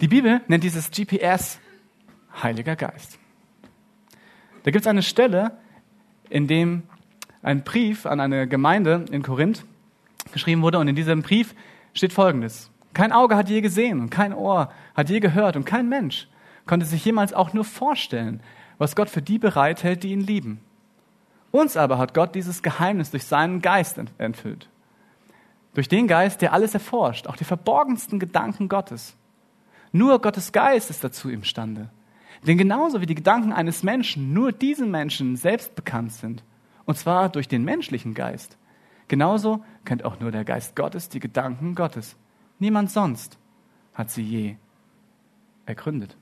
Die 0.00 0.06
Bibel 0.06 0.40
nennt 0.46 0.62
dieses 0.62 0.92
GPS 0.92 1.58
Heiliger 2.40 2.76
Geist. 2.76 3.18
Da 4.62 4.70
gibt 4.70 4.82
es 4.82 4.86
eine 4.86 5.02
Stelle, 5.02 5.58
in 6.30 6.46
dem 6.46 6.84
ein 7.42 7.64
Brief 7.64 8.06
an 8.06 8.20
eine 8.20 8.46
Gemeinde 8.46 9.06
in 9.10 9.22
Korinth 9.24 9.64
geschrieben 10.32 10.62
wurde 10.62 10.78
und 10.78 10.86
in 10.86 10.94
diesem 10.94 11.22
Brief 11.22 11.52
steht 11.94 12.12
Folgendes. 12.12 12.70
Kein 12.94 13.10
Auge 13.10 13.34
hat 13.34 13.48
je 13.48 13.60
gesehen 13.60 13.98
und 13.98 14.10
kein 14.10 14.32
Ohr 14.32 14.72
hat 14.94 15.10
je 15.10 15.18
gehört 15.18 15.56
und 15.56 15.64
kein 15.64 15.88
Mensch 15.88 16.28
konnte 16.64 16.86
sich 16.86 17.04
jemals 17.04 17.32
auch 17.32 17.52
nur 17.52 17.64
vorstellen, 17.64 18.40
was 18.76 18.94
Gott 18.94 19.10
für 19.10 19.22
die 19.22 19.38
bereithält, 19.38 20.04
die 20.04 20.12
ihn 20.12 20.20
lieben. 20.20 20.60
Uns 21.50 21.76
aber 21.76 21.98
hat 21.98 22.14
Gott 22.14 22.36
dieses 22.36 22.62
Geheimnis 22.62 23.10
durch 23.10 23.24
seinen 23.24 23.62
Geist 23.62 24.00
enthüllt. 24.18 24.68
Durch 25.74 25.88
den 25.88 26.06
Geist, 26.06 26.40
der 26.40 26.52
alles 26.52 26.74
erforscht, 26.74 27.26
auch 27.26 27.36
die 27.36 27.44
verborgensten 27.44 28.20
Gedanken 28.20 28.68
Gottes. 28.68 29.16
Nur 29.92 30.20
Gottes 30.20 30.52
Geist 30.52 30.90
ist 30.90 31.02
dazu 31.02 31.30
imstande. 31.30 31.90
Denn 32.46 32.58
genauso 32.58 33.00
wie 33.00 33.06
die 33.06 33.14
Gedanken 33.14 33.52
eines 33.52 33.82
Menschen 33.82 34.32
nur 34.32 34.52
diesem 34.52 34.90
Menschen 34.90 35.36
selbst 35.36 35.74
bekannt 35.74 36.12
sind, 36.12 36.44
und 36.84 36.96
zwar 36.96 37.28
durch 37.28 37.48
den 37.48 37.64
menschlichen 37.64 38.14
Geist, 38.14 38.56
genauso 39.08 39.64
kennt 39.84 40.04
auch 40.04 40.20
nur 40.20 40.30
der 40.30 40.44
Geist 40.44 40.76
Gottes 40.76 41.08
die 41.08 41.20
Gedanken 41.20 41.74
Gottes. 41.74 42.16
Niemand 42.58 42.90
sonst 42.90 43.38
hat 43.94 44.10
sie 44.10 44.22
je 44.22 44.56
ergründet. 45.66 46.16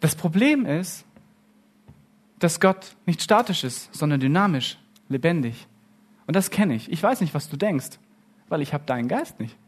Das 0.00 0.14
Problem 0.14 0.66
ist, 0.66 1.06
dass 2.38 2.60
Gott 2.60 2.94
nicht 3.06 3.22
statisch 3.22 3.64
ist, 3.64 3.94
sondern 3.94 4.20
dynamisch, 4.20 4.78
lebendig. 5.08 5.66
Und 6.26 6.36
das 6.36 6.50
kenne 6.50 6.74
ich. 6.74 6.92
Ich 6.92 7.02
weiß 7.02 7.22
nicht, 7.22 7.32
was 7.32 7.48
du 7.48 7.56
denkst, 7.56 7.98
weil 8.54 8.62
ich 8.62 8.72
habe 8.72 8.84
deinen 8.86 9.08
Geist 9.08 9.40
nicht. 9.40 9.58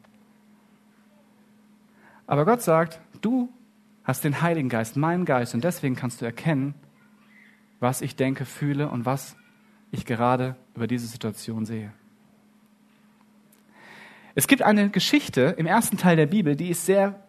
Aber 2.29 2.45
Gott 2.45 2.63
sagt, 2.63 3.01
du 3.21 3.49
hast 4.05 4.23
den 4.23 4.43
Heiligen 4.43 4.69
Geist, 4.69 4.97
meinen 4.97 5.25
Geist, 5.25 5.55
und 5.55 5.65
deswegen 5.65 5.97
kannst 5.97 6.21
du 6.21 6.25
erkennen, 6.25 6.73
was 7.81 8.01
ich 8.01 8.15
denke, 8.15 8.45
fühle 8.45 8.89
und 8.89 9.05
was 9.05 9.35
ich 9.91 10.07
gerade 10.07 10.55
über 10.77 10.87
diese 10.87 11.09
Situation 11.09 11.67
sehe. 11.67 11.93
Es 14.37 14.47
gibt 14.47 14.63
eine 14.63 14.89
Geschichte 14.89 15.57
im 15.59 15.67
ersten 15.67 15.97
Teil 15.97 16.15
der 16.15 16.27
Bibel, 16.27 16.55
die 16.55 16.71
ist 16.71 16.87
sehr 16.87 17.27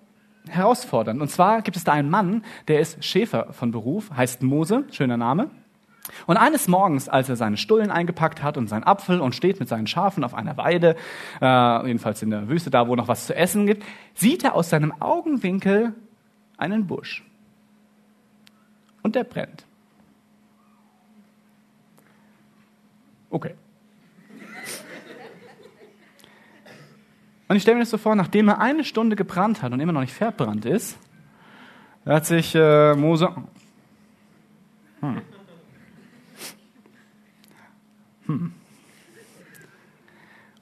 herausfordernd. 0.47 1.19
Und 1.19 1.29
zwar 1.29 1.63
gibt 1.63 1.75
es 1.75 1.83
da 1.83 1.93
einen 1.93 2.11
Mann, 2.11 2.45
der 2.67 2.81
ist 2.81 3.03
Schäfer 3.03 3.51
von 3.51 3.71
Beruf, 3.71 4.11
heißt 4.11 4.43
Mose, 4.43 4.85
schöner 4.91 5.17
Name. 5.17 5.49
Und 6.25 6.37
eines 6.37 6.67
Morgens, 6.67 7.09
als 7.09 7.29
er 7.29 7.35
seine 7.35 7.57
Stullen 7.57 7.91
eingepackt 7.91 8.43
hat 8.43 8.57
und 8.57 8.67
seinen 8.67 8.83
Apfel 8.83 9.19
und 9.19 9.35
steht 9.35 9.59
mit 9.59 9.69
seinen 9.69 9.87
Schafen 9.87 10.23
auf 10.23 10.33
einer 10.33 10.57
Weide, 10.57 10.95
äh, 11.41 11.87
jedenfalls 11.87 12.21
in 12.21 12.29
der 12.29 12.47
Wüste, 12.47 12.69
da 12.69 12.87
wo 12.87 12.95
noch 12.95 13.07
was 13.07 13.27
zu 13.27 13.35
essen 13.35 13.65
gibt, 13.65 13.83
sieht 14.13 14.43
er 14.43 14.55
aus 14.55 14.69
seinem 14.69 14.93
Augenwinkel 15.01 15.93
einen 16.57 16.87
Busch. 16.87 17.23
Und 19.03 19.15
der 19.15 19.23
brennt. 19.23 19.65
Okay. 23.29 23.53
Und 27.47 27.55
ich 27.55 27.61
stelle 27.61 27.75
mir 27.75 27.83
das 27.83 27.91
so 27.91 27.97
vor, 27.97 28.15
nachdem 28.15 28.49
er 28.49 28.59
eine 28.59 28.83
Stunde 28.83 29.15
gebrannt 29.15 29.61
hat 29.61 29.71
und 29.71 29.79
immer 29.79 29.93
noch 29.93 30.01
nicht 30.01 30.13
verbrannt 30.13 30.65
ist, 30.65 30.97
hat 32.05 32.25
sich 32.25 32.53
äh, 32.55 32.93
Mose. 32.95 33.29
Hm. 35.01 35.21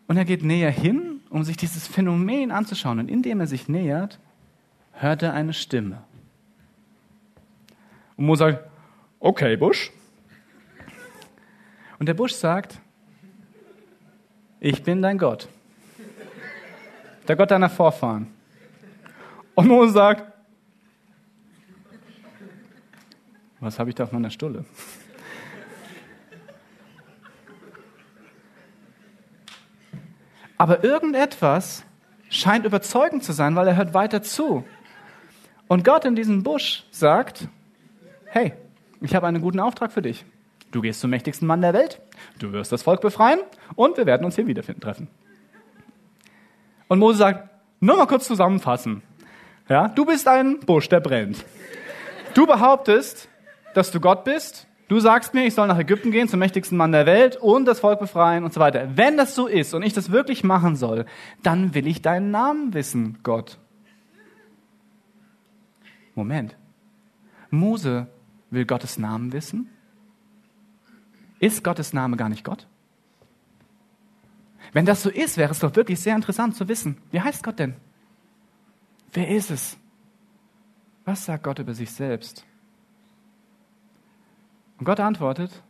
Und 0.07 0.17
er 0.17 0.25
geht 0.25 0.43
näher 0.43 0.71
hin, 0.71 1.21
um 1.29 1.43
sich 1.43 1.57
dieses 1.57 1.87
Phänomen 1.87 2.51
anzuschauen. 2.51 2.99
Und 2.99 3.09
indem 3.09 3.39
er 3.39 3.47
sich 3.47 3.67
nähert, 3.67 4.19
hört 4.93 5.23
er 5.23 5.33
eine 5.33 5.53
Stimme. 5.53 6.03
Und 8.15 8.25
Mose 8.25 8.39
sagt, 8.39 8.69
okay, 9.19 9.57
Busch. 9.57 9.91
Und 11.99 12.07
der 12.07 12.13
Busch 12.13 12.33
sagt, 12.33 12.79
ich 14.59 14.83
bin 14.83 15.01
dein 15.01 15.17
Gott 15.17 15.47
der 17.27 17.35
Gott 17.35 17.51
deiner 17.51 17.69
Vorfahren. 17.69 18.27
Und 19.55 19.67
Mose 19.67 19.93
sagt, 19.93 20.33
was 23.59 23.79
habe 23.79 23.89
ich 23.89 23.95
da 23.95 24.03
auf 24.03 24.11
meiner 24.11 24.29
Stulle? 24.29 24.65
Aber 30.57 30.83
irgendetwas 30.83 31.83
scheint 32.29 32.65
überzeugend 32.65 33.23
zu 33.23 33.33
sein, 33.33 33.55
weil 33.55 33.67
er 33.67 33.75
hört 33.75 33.93
weiter 33.93 34.21
zu. 34.21 34.63
Und 35.67 35.83
Gott 35.83 36.05
in 36.05 36.15
diesem 36.15 36.43
Busch 36.43 36.83
sagt, 36.91 37.47
hey, 38.25 38.53
ich 39.01 39.15
habe 39.15 39.27
einen 39.27 39.41
guten 39.41 39.59
Auftrag 39.59 39.91
für 39.91 40.01
dich. 40.01 40.25
Du 40.71 40.81
gehst 40.81 40.99
zum 40.99 41.09
mächtigsten 41.09 41.47
Mann 41.47 41.61
der 41.61 41.73
Welt, 41.73 42.01
du 42.39 42.51
wirst 42.51 42.71
das 42.71 42.83
Volk 42.83 43.01
befreien 43.01 43.39
und 43.75 43.97
wir 43.97 44.05
werden 44.05 44.25
uns 44.25 44.35
hier 44.35 44.47
wiederfinden 44.47 44.81
treffen. 44.81 45.07
Und 46.87 46.99
Mose 46.99 47.17
sagt, 47.17 47.49
nur 47.79 47.97
mal 47.97 48.07
kurz 48.07 48.27
zusammenfassen. 48.27 49.01
Ja, 49.69 49.87
du 49.87 50.05
bist 50.05 50.27
ein 50.27 50.59
Busch, 50.59 50.89
der 50.89 50.99
brennt. 50.99 51.43
Du 52.33 52.45
behauptest, 52.45 53.29
dass 53.73 53.91
du 53.91 53.99
Gott 53.99 54.23
bist. 54.23 54.67
Du 54.87 54.99
sagst 54.99 55.33
mir, 55.33 55.45
ich 55.45 55.55
soll 55.55 55.67
nach 55.67 55.79
Ägypten 55.79 56.11
gehen, 56.11 56.27
zum 56.27 56.39
mächtigsten 56.39 56.77
Mann 56.77 56.91
der 56.91 57.07
Welt 57.07 57.37
und 57.37 57.65
das 57.65 57.79
Volk 57.79 57.99
befreien 57.99 58.43
und 58.43 58.53
so 58.53 58.59
weiter. 58.59 58.95
Wenn 58.95 59.17
das 59.17 59.33
so 59.33 59.47
ist 59.47 59.73
und 59.73 59.81
ich 59.81 59.93
das 59.93 60.11
wirklich 60.11 60.43
machen 60.43 60.75
soll, 60.75 61.05
dann 61.41 61.73
will 61.73 61.87
ich 61.87 62.03
deinen 62.03 62.29
Namen 62.29 62.73
wissen, 62.73 63.17
Gott. 63.23 63.57
Moment. 66.13 66.55
Mose 67.49 68.07
will 68.51 68.65
Gottes 68.65 68.99
Namen 68.99 69.33
wissen? 69.33 69.69
Ist 71.39 71.63
Gottes 71.63 71.91
Name 71.93 72.15
gar 72.15 72.29
nicht 72.29 72.43
Gott? 72.43 72.67
Wenn 74.71 74.85
das 74.85 75.01
so 75.01 75.09
ist, 75.09 75.37
wäre 75.37 75.51
es 75.51 75.59
doch 75.59 75.75
wirklich 75.75 75.99
sehr 75.99 76.15
interessant 76.15 76.55
zu 76.55 76.67
wissen, 76.67 76.97
wie 77.11 77.21
heißt 77.21 77.43
Gott 77.43 77.59
denn? 77.59 77.75
Wer 79.13 79.29
ist 79.29 79.49
es? 79.49 79.77
Was 81.05 81.25
sagt 81.25 81.43
Gott 81.43 81.59
über 81.59 81.73
sich 81.73 81.91
selbst? 81.91 82.45
Und 84.77 84.85
Gott 84.85 84.99
antwortet, 84.99 85.63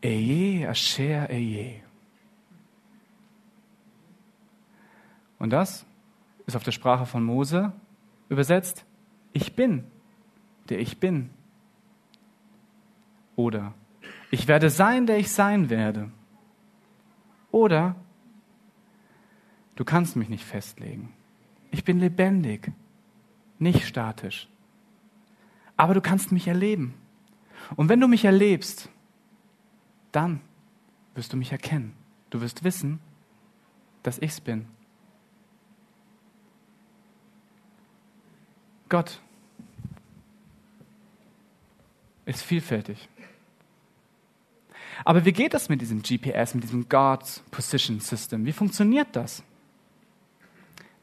Eye, 0.00 0.66
Asher, 0.66 1.28
Eye. 1.30 1.82
Und 5.38 5.50
das 5.50 5.84
ist 6.46 6.56
auf 6.56 6.62
der 6.62 6.72
Sprache 6.72 7.06
von 7.06 7.24
Mose 7.24 7.72
übersetzt, 8.28 8.84
ich 9.32 9.56
bin, 9.56 9.84
der 10.68 10.78
ich 10.78 11.00
bin. 11.00 11.30
Oder 13.36 13.74
ich 14.30 14.46
werde 14.46 14.70
sein, 14.70 15.06
der 15.06 15.18
ich 15.18 15.30
sein 15.32 15.70
werde. 15.70 16.10
Oder 17.50 17.96
du 19.76 19.84
kannst 19.84 20.16
mich 20.16 20.28
nicht 20.28 20.44
festlegen. 20.44 21.12
Ich 21.70 21.84
bin 21.84 21.98
lebendig, 21.98 22.72
nicht 23.58 23.86
statisch. 23.86 24.48
Aber 25.76 25.94
du 25.94 26.00
kannst 26.00 26.30
mich 26.30 26.46
erleben. 26.46 26.94
Und 27.76 27.88
wenn 27.88 28.00
du 28.00 28.08
mich 28.08 28.24
erlebst, 28.24 28.88
dann 30.12 30.40
wirst 31.14 31.32
du 31.32 31.36
mich 31.36 31.52
erkennen. 31.52 31.94
Du 32.30 32.40
wirst 32.40 32.64
wissen, 32.64 33.00
dass 34.02 34.18
ich's 34.18 34.40
bin. 34.40 34.66
Gott 38.88 39.20
ist 42.26 42.42
vielfältig. 42.42 43.08
Aber 45.04 45.24
wie 45.24 45.32
geht 45.32 45.54
das 45.54 45.68
mit 45.68 45.80
diesem 45.80 46.02
GPS, 46.02 46.54
mit 46.54 46.64
diesem 46.64 46.88
God's 46.88 47.42
Position 47.50 48.00
System? 48.00 48.46
Wie 48.46 48.52
funktioniert 48.52 49.08
das? 49.12 49.42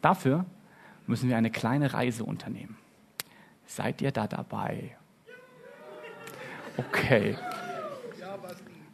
Dafür 0.02 0.46
müssen 1.06 1.30
wir 1.30 1.38
eine 1.38 1.52
kleine 1.52 1.94
Reise 1.94 2.24
unternehmen. 2.24 2.78
Seid 3.66 4.02
ihr 4.02 4.12
da 4.12 4.28
dabei? 4.28 4.96
Okay. 6.78 7.36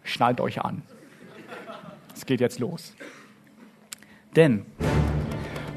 Schnallt 0.03 0.39
euch 0.41 0.61
an. 0.63 0.81
Es 2.15 2.25
geht 2.25 2.41
jetzt 2.41 2.59
los. 2.59 2.93
Denn 4.35 4.65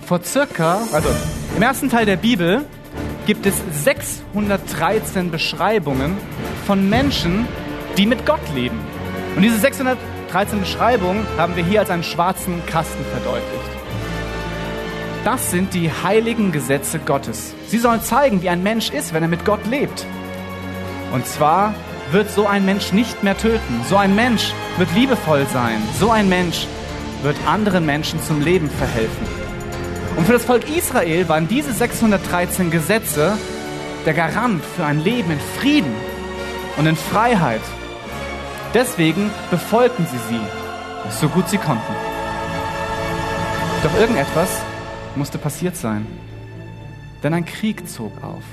vor 0.06 0.22
circa, 0.22 0.80
also 0.92 1.08
im 1.56 1.62
ersten 1.62 1.90
Teil 1.90 2.06
der 2.06 2.16
Bibel 2.16 2.64
gibt 3.26 3.46
es 3.46 3.62
613 3.84 5.30
Beschreibungen 5.30 6.16
von 6.66 6.88
Menschen, 6.88 7.46
die 7.96 8.06
mit 8.06 8.26
Gott 8.26 8.40
leben. 8.54 8.78
Und 9.36 9.42
diese 9.42 9.58
613 9.58 10.60
Beschreibungen 10.60 11.26
haben 11.36 11.56
wir 11.56 11.64
hier 11.64 11.80
als 11.80 11.90
einen 11.90 12.02
schwarzen 12.02 12.64
Kasten 12.66 13.04
verdeutlicht. 13.04 13.70
Das 15.24 15.50
sind 15.50 15.74
die 15.74 15.90
heiligen 15.90 16.50
Gesetze 16.50 16.98
Gottes. 16.98 17.54
Sie 17.66 17.78
sollen 17.78 18.02
zeigen, 18.02 18.42
wie 18.42 18.48
ein 18.48 18.62
Mensch 18.62 18.90
ist, 18.90 19.12
wenn 19.12 19.22
er 19.22 19.28
mit 19.28 19.44
Gott 19.44 19.66
lebt. 19.66 20.06
Und 21.12 21.26
zwar 21.26 21.74
wird 22.12 22.30
so 22.30 22.46
ein 22.46 22.64
Mensch 22.64 22.92
nicht 22.92 23.22
mehr 23.22 23.36
töten. 23.36 23.82
So 23.88 23.96
ein 23.96 24.14
Mensch 24.14 24.52
wird 24.78 24.92
liebevoll 24.94 25.46
sein. 25.52 25.80
So 25.98 26.10
ein 26.10 26.28
Mensch 26.28 26.66
wird 27.22 27.36
anderen 27.46 27.86
Menschen 27.86 28.22
zum 28.22 28.40
Leben 28.40 28.70
verhelfen. 28.70 29.26
Und 30.16 30.26
für 30.26 30.32
das 30.32 30.44
Volk 30.44 30.68
Israel 30.68 31.28
waren 31.28 31.48
diese 31.48 31.72
613 31.72 32.70
Gesetze 32.70 33.38
der 34.06 34.14
Garant 34.14 34.62
für 34.64 34.84
ein 34.84 35.02
Leben 35.04 35.30
in 35.30 35.40
Frieden 35.58 35.94
und 36.76 36.86
in 36.86 36.96
Freiheit. 36.96 37.60
Deswegen 38.74 39.30
befolgten 39.50 40.06
sie 40.06 40.18
sie, 40.28 40.40
so 41.20 41.28
gut 41.28 41.48
sie 41.48 41.58
konnten. 41.58 41.94
Doch 43.82 43.94
irgendetwas 43.98 44.62
musste 45.16 45.38
passiert 45.38 45.76
sein, 45.76 46.06
denn 47.22 47.34
ein 47.34 47.44
Krieg 47.44 47.88
zog 47.88 48.12
auf 48.22 48.44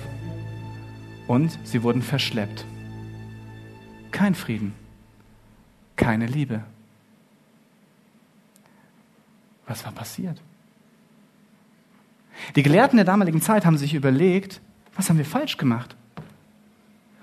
und 1.28 1.58
sie 1.64 1.84
wurden 1.84 2.02
verschleppt. 2.02 2.66
Kein 4.18 4.34
Frieden, 4.34 4.74
keine 5.96 6.26
Liebe. 6.26 6.64
Was 9.68 9.86
war 9.86 9.92
passiert? 9.92 10.42
Die 12.56 12.64
Gelehrten 12.64 12.98
der 12.98 13.06
damaligen 13.06 13.44
Zeit 13.44 13.64
haben 13.64 13.78
sich 13.78 13.94
überlegt, 13.94 14.60
was 14.96 15.08
haben 15.08 15.20
wir 15.20 15.26
falsch 15.26 15.58
gemacht? 15.58 15.96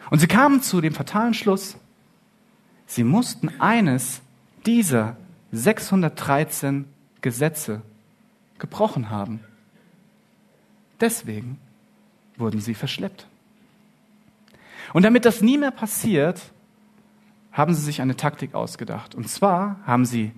Und 0.08 0.20
sie 0.20 0.28
kamen 0.28 0.62
zu 0.62 0.80
dem 0.80 0.94
fatalen 0.94 1.34
Schluss, 1.34 1.76
sie 2.86 3.02
mussten 3.02 3.48
eines 3.60 4.20
dieser 4.64 5.16
613 5.50 6.84
Gesetze 7.22 7.82
gebrochen 8.60 9.10
haben. 9.10 9.40
Deswegen 11.00 11.58
wurden 12.36 12.60
sie 12.60 12.74
verschleppt. 12.74 13.26
Und 14.92 15.02
damit 15.02 15.24
das 15.24 15.40
nie 15.40 15.58
mehr 15.58 15.72
passiert, 15.72 16.53
haben 17.54 17.72
sie 17.72 17.82
sich 17.82 18.02
eine 18.02 18.16
Taktik 18.16 18.54
ausgedacht. 18.54 19.14
Und 19.14 19.28
zwar 19.28 19.76
haben 19.86 20.04
sie 20.04 20.32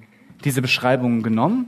diese 0.45 0.63
Beschreibungen 0.63 1.23
genommen 1.23 1.67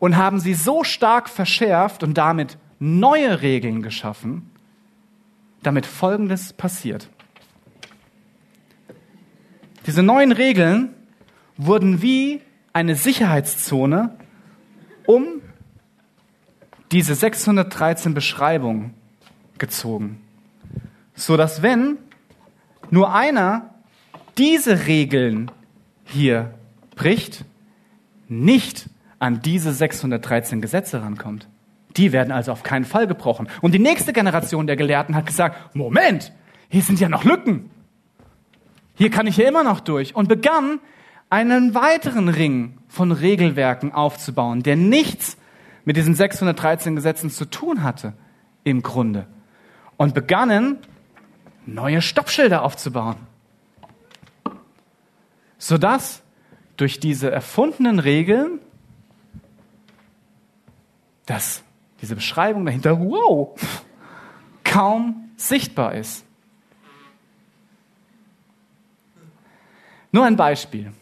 und 0.00 0.16
haben 0.16 0.40
sie 0.40 0.54
so 0.54 0.82
stark 0.82 1.30
verschärft 1.30 2.02
und 2.02 2.18
damit 2.18 2.58
neue 2.80 3.40
Regeln 3.40 3.80
geschaffen, 3.80 4.50
damit 5.62 5.86
Folgendes 5.86 6.52
passiert. 6.52 7.08
Diese 9.86 10.02
neuen 10.02 10.32
Regeln 10.32 10.94
wurden 11.56 12.02
wie 12.02 12.40
eine 12.72 12.96
Sicherheitszone 12.96 14.18
um 15.06 15.42
diese 16.90 17.14
613 17.14 18.14
Beschreibungen 18.14 18.94
gezogen, 19.58 20.20
so 21.14 21.36
dass 21.36 21.62
wenn 21.62 21.98
nur 22.90 23.14
einer 23.14 23.73
diese 24.38 24.86
Regeln 24.86 25.50
hier 26.04 26.54
bricht, 26.96 27.44
nicht 28.28 28.88
an 29.18 29.40
diese 29.40 29.72
613 29.72 30.60
Gesetze 30.60 31.02
rankommt. 31.02 31.48
Die 31.96 32.12
werden 32.12 32.32
also 32.32 32.52
auf 32.52 32.62
keinen 32.62 32.84
Fall 32.84 33.06
gebrochen. 33.06 33.48
Und 33.60 33.72
die 33.72 33.78
nächste 33.78 34.12
Generation 34.12 34.66
der 34.66 34.76
Gelehrten 34.76 35.14
hat 35.14 35.26
gesagt, 35.26 35.74
Moment, 35.74 36.32
hier 36.68 36.82
sind 36.82 37.00
ja 37.00 37.08
noch 37.08 37.24
Lücken. 37.24 37.70
Hier 38.96 39.10
kann 39.10 39.26
ich 39.26 39.36
ja 39.36 39.48
immer 39.48 39.64
noch 39.64 39.80
durch. 39.80 40.14
Und 40.14 40.28
begann 40.28 40.80
einen 41.30 41.74
weiteren 41.74 42.28
Ring 42.28 42.78
von 42.88 43.12
Regelwerken 43.12 43.92
aufzubauen, 43.92 44.62
der 44.62 44.76
nichts 44.76 45.36
mit 45.84 45.96
diesen 45.96 46.14
613 46.14 46.96
Gesetzen 46.96 47.30
zu 47.30 47.44
tun 47.44 47.82
hatte, 47.82 48.14
im 48.64 48.82
Grunde. 48.82 49.26
Und 49.96 50.14
begannen, 50.14 50.78
neue 51.66 52.02
Stoppschilder 52.02 52.62
aufzubauen. 52.62 53.16
Sodass 55.64 56.22
durch 56.76 57.00
diese 57.00 57.30
erfundenen 57.30 57.98
Regeln 57.98 58.60
dass 61.24 61.62
diese 62.02 62.16
Beschreibung 62.16 62.66
dahinter, 62.66 63.00
wow, 63.00 63.58
kaum 64.62 65.30
sichtbar 65.38 65.94
ist. 65.94 66.22
Nur 70.12 70.26
ein 70.26 70.36
Beispiel. 70.36 70.92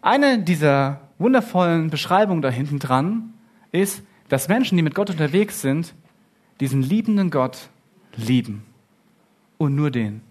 Eine 0.00 0.40
dieser 0.40 1.00
wundervollen 1.18 1.88
Beschreibungen 1.88 2.42
da 2.42 2.50
hinten 2.50 2.80
dran 2.80 3.32
ist, 3.70 4.02
dass 4.28 4.48
Menschen, 4.48 4.76
die 4.76 4.82
mit 4.82 4.96
Gott 4.96 5.08
unterwegs 5.08 5.60
sind, 5.60 5.94
diesen 6.58 6.82
liebenden 6.82 7.30
Gott 7.30 7.68
lieben. 8.16 8.64
Und 9.56 9.76
nur 9.76 9.92
den. 9.92 10.22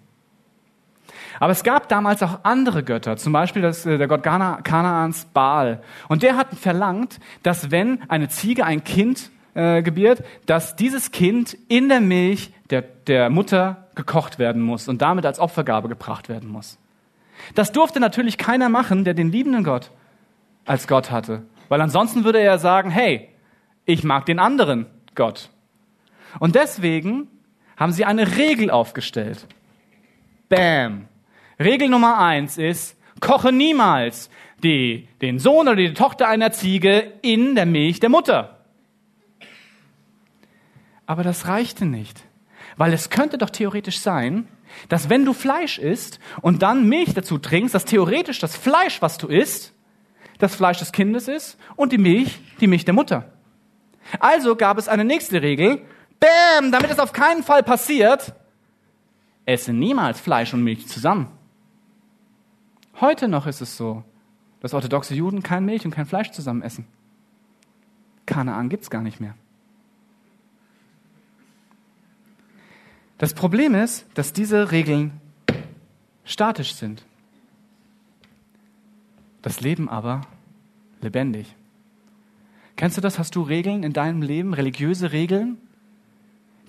Aber 1.42 1.54
es 1.54 1.64
gab 1.64 1.90
damals 1.90 2.22
auch 2.22 2.42
andere 2.44 2.84
Götter, 2.84 3.18
zum 3.18 3.34
Beispiel 3.34 3.64
das, 3.64 3.84
äh, 3.88 3.98
der 3.98 4.08
Gott 4.08 4.22
Kanaans 4.22 5.26
Baal. 5.26 5.82
Und 6.08 6.22
der 6.22 6.38
hat 6.38 6.54
verlangt, 6.54 7.20
dass 7.42 7.72
wenn 7.72 8.08
eine 8.12 8.30
Ziege 8.30 8.64
ein 8.64 8.84
Kind 8.84 9.32
äh, 9.56 9.82
gebiert, 9.82 10.24
dass 10.46 10.76
dieses 10.76 11.10
Kind 11.10 11.58
in 11.68 11.90
der 11.90 12.00
Milch 12.00 12.54
der, 12.70 12.84
der 12.84 13.32
Mutter 13.32 13.88
gekocht 13.96 14.38
werden 14.38 14.62
muss 14.62 14.88
und 14.88 15.02
damit 15.02 15.26
als 15.26 15.40
Opfergabe 15.40 15.90
gebracht 15.90 16.30
werden 16.30 16.48
muss. 16.48 16.78
Das 17.56 17.72
durfte 17.72 18.00
natürlich 18.00 18.38
keiner 18.38 18.70
machen, 18.70 19.04
der 19.04 19.16
den 19.16 19.32
liebenden 19.32 19.64
Gott 19.64 19.90
als 20.66 20.88
Gott 20.88 21.10
hatte. 21.10 21.42
Weil 21.70 21.82
ansonsten 21.82 22.24
würde 22.24 22.40
er 22.40 22.60
sagen, 22.60 22.92
hey, 22.92 23.30
ich 23.86 24.04
mag 24.04 24.28
den 24.28 24.38
anderen 24.38 24.86
Gott. 25.16 25.50
Und 26.38 26.54
deswegen 26.54 27.30
haben 27.78 27.94
sie 27.94 28.06
eine 28.06 28.38
Regel 28.38 28.70
aufgestellt. 28.70 29.48
Bam. 30.48 31.08
Regel 31.64 31.90
Nummer 31.90 32.18
eins 32.20 32.58
ist, 32.58 32.98
koche 33.20 33.52
niemals 33.52 34.30
die, 34.64 35.08
den 35.22 35.40
Sohn 35.40 35.68
oder 35.68 35.76
die 35.76 35.94
Tochter 35.94 36.28
einer 36.28 36.52
Ziege 36.52 37.14
in 37.22 37.56
der 37.56 37.66
Milch 37.66 38.00
der 38.00 38.10
Mutter. 38.10 38.60
Aber 41.06 41.24
das 41.24 41.48
reichte 41.48 41.86
nicht. 41.86 42.24
Weil 42.78 42.94
es 42.94 43.10
könnte 43.10 43.38
doch 43.38 43.50
theoretisch 43.50 44.00
sein, 44.00 44.48
dass 44.88 45.10
wenn 45.10 45.26
du 45.26 45.34
Fleisch 45.34 45.78
isst 45.78 46.20
und 46.42 46.62
dann 46.62 46.88
Milch 46.88 47.14
dazu 47.14 47.38
trinkst, 47.38 47.76
dass 47.76 47.86
theoretisch 47.86 48.40
das 48.40 48.56
Fleisch, 48.56 49.02
was 49.02 49.18
du 49.18 49.28
isst, 49.28 49.74
das 50.40 50.56
Fleisch 50.56 50.80
des 50.80 50.92
Kindes 50.92 51.28
ist 51.28 51.58
und 51.76 51.92
die 51.92 51.98
Milch 51.98 52.40
die 52.60 52.68
Milch 52.68 52.86
der 52.86 52.94
Mutter. 52.94 53.32
Also 54.20 54.56
gab 54.56 54.78
es 54.78 54.88
eine 54.88 55.06
nächste 55.06 55.42
Regel. 55.42 55.82
Bäm, 56.20 56.72
damit 56.72 56.92
es 56.92 57.00
auf 57.00 57.14
keinen 57.14 57.44
Fall 57.44 57.64
passiert, 57.64 58.34
esse 59.46 59.74
niemals 59.74 60.20
Fleisch 60.20 60.54
und 60.54 60.64
Milch 60.64 60.88
zusammen. 60.88 61.28
Heute 63.02 63.28
noch 63.28 63.48
ist 63.48 63.62
es 63.62 63.78
so, 63.78 64.04
dass 64.60 64.76
orthodoxe 64.76 65.16
Juden 65.16 65.42
kein 65.42 65.66
Milch 65.66 65.86
und 65.86 65.92
kein 65.92 66.06
Fleisch 66.06 66.30
zusammen 66.30 66.62
essen. 66.62 66.86
Kanaan 68.28 68.70
gibt 68.70 68.84
es 68.84 68.92
gar 68.92 69.02
nicht 69.02 69.20
mehr. 69.20 69.34
Das 73.18 73.34
Problem 73.34 73.74
ist, 73.74 74.06
dass 74.14 74.34
diese 74.34 74.72
Regeln 74.72 75.20
statisch 76.26 76.76
sind. 76.76 77.04
Das 79.42 79.62
Leben 79.62 79.90
aber 79.90 80.22
lebendig. 81.02 81.56
Kennst 82.76 82.98
du 82.98 83.02
das? 83.02 83.18
Hast 83.18 83.36
du 83.36 83.42
Regeln 83.42 83.82
in 83.82 83.94
deinem 83.94 84.22
Leben, 84.22 84.54
religiöse 84.54 85.12
Regeln, 85.12 85.58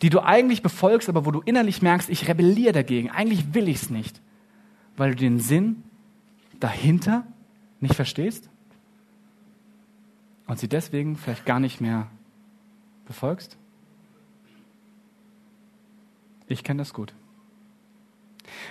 die 0.00 0.08
du 0.08 0.20
eigentlich 0.20 0.62
befolgst, 0.62 1.10
aber 1.10 1.26
wo 1.26 1.30
du 1.30 1.42
innerlich 1.42 1.82
merkst, 1.82 2.08
ich 2.08 2.26
rebelliere 2.26 2.72
dagegen. 2.72 3.10
Eigentlich 3.10 3.52
will 3.52 3.68
ich 3.68 3.82
es 3.82 3.90
nicht, 3.90 4.22
weil 4.96 5.10
du 5.10 5.16
den 5.16 5.38
Sinn 5.38 5.82
dahinter 6.62 7.24
nicht 7.80 7.94
verstehst 7.94 8.48
und 10.46 10.58
sie 10.58 10.68
deswegen 10.68 11.16
vielleicht 11.16 11.44
gar 11.44 11.60
nicht 11.60 11.80
mehr 11.80 12.08
befolgst? 13.06 13.56
Ich 16.46 16.64
kenne 16.64 16.78
das 16.78 16.92
gut. 16.92 17.14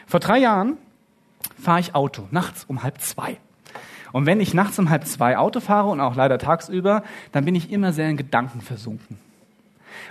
Vor 0.05 0.19
drei 0.19 0.37
Jahren 0.37 0.77
fahre 1.57 1.79
ich 1.79 1.95
Auto, 1.95 2.27
nachts 2.31 2.63
um 2.65 2.83
halb 2.83 3.01
zwei. 3.01 3.39
Und 4.11 4.25
wenn 4.25 4.39
ich 4.39 4.53
nachts 4.53 4.77
um 4.77 4.89
halb 4.89 5.05
zwei 5.05 5.37
Auto 5.37 5.59
fahre 5.59 5.89
und 5.89 6.01
auch 6.01 6.15
leider 6.15 6.37
tagsüber, 6.37 7.03
dann 7.31 7.45
bin 7.45 7.55
ich 7.55 7.71
immer 7.71 7.93
sehr 7.93 8.09
in 8.09 8.17
Gedanken 8.17 8.61
versunken. 8.61 9.17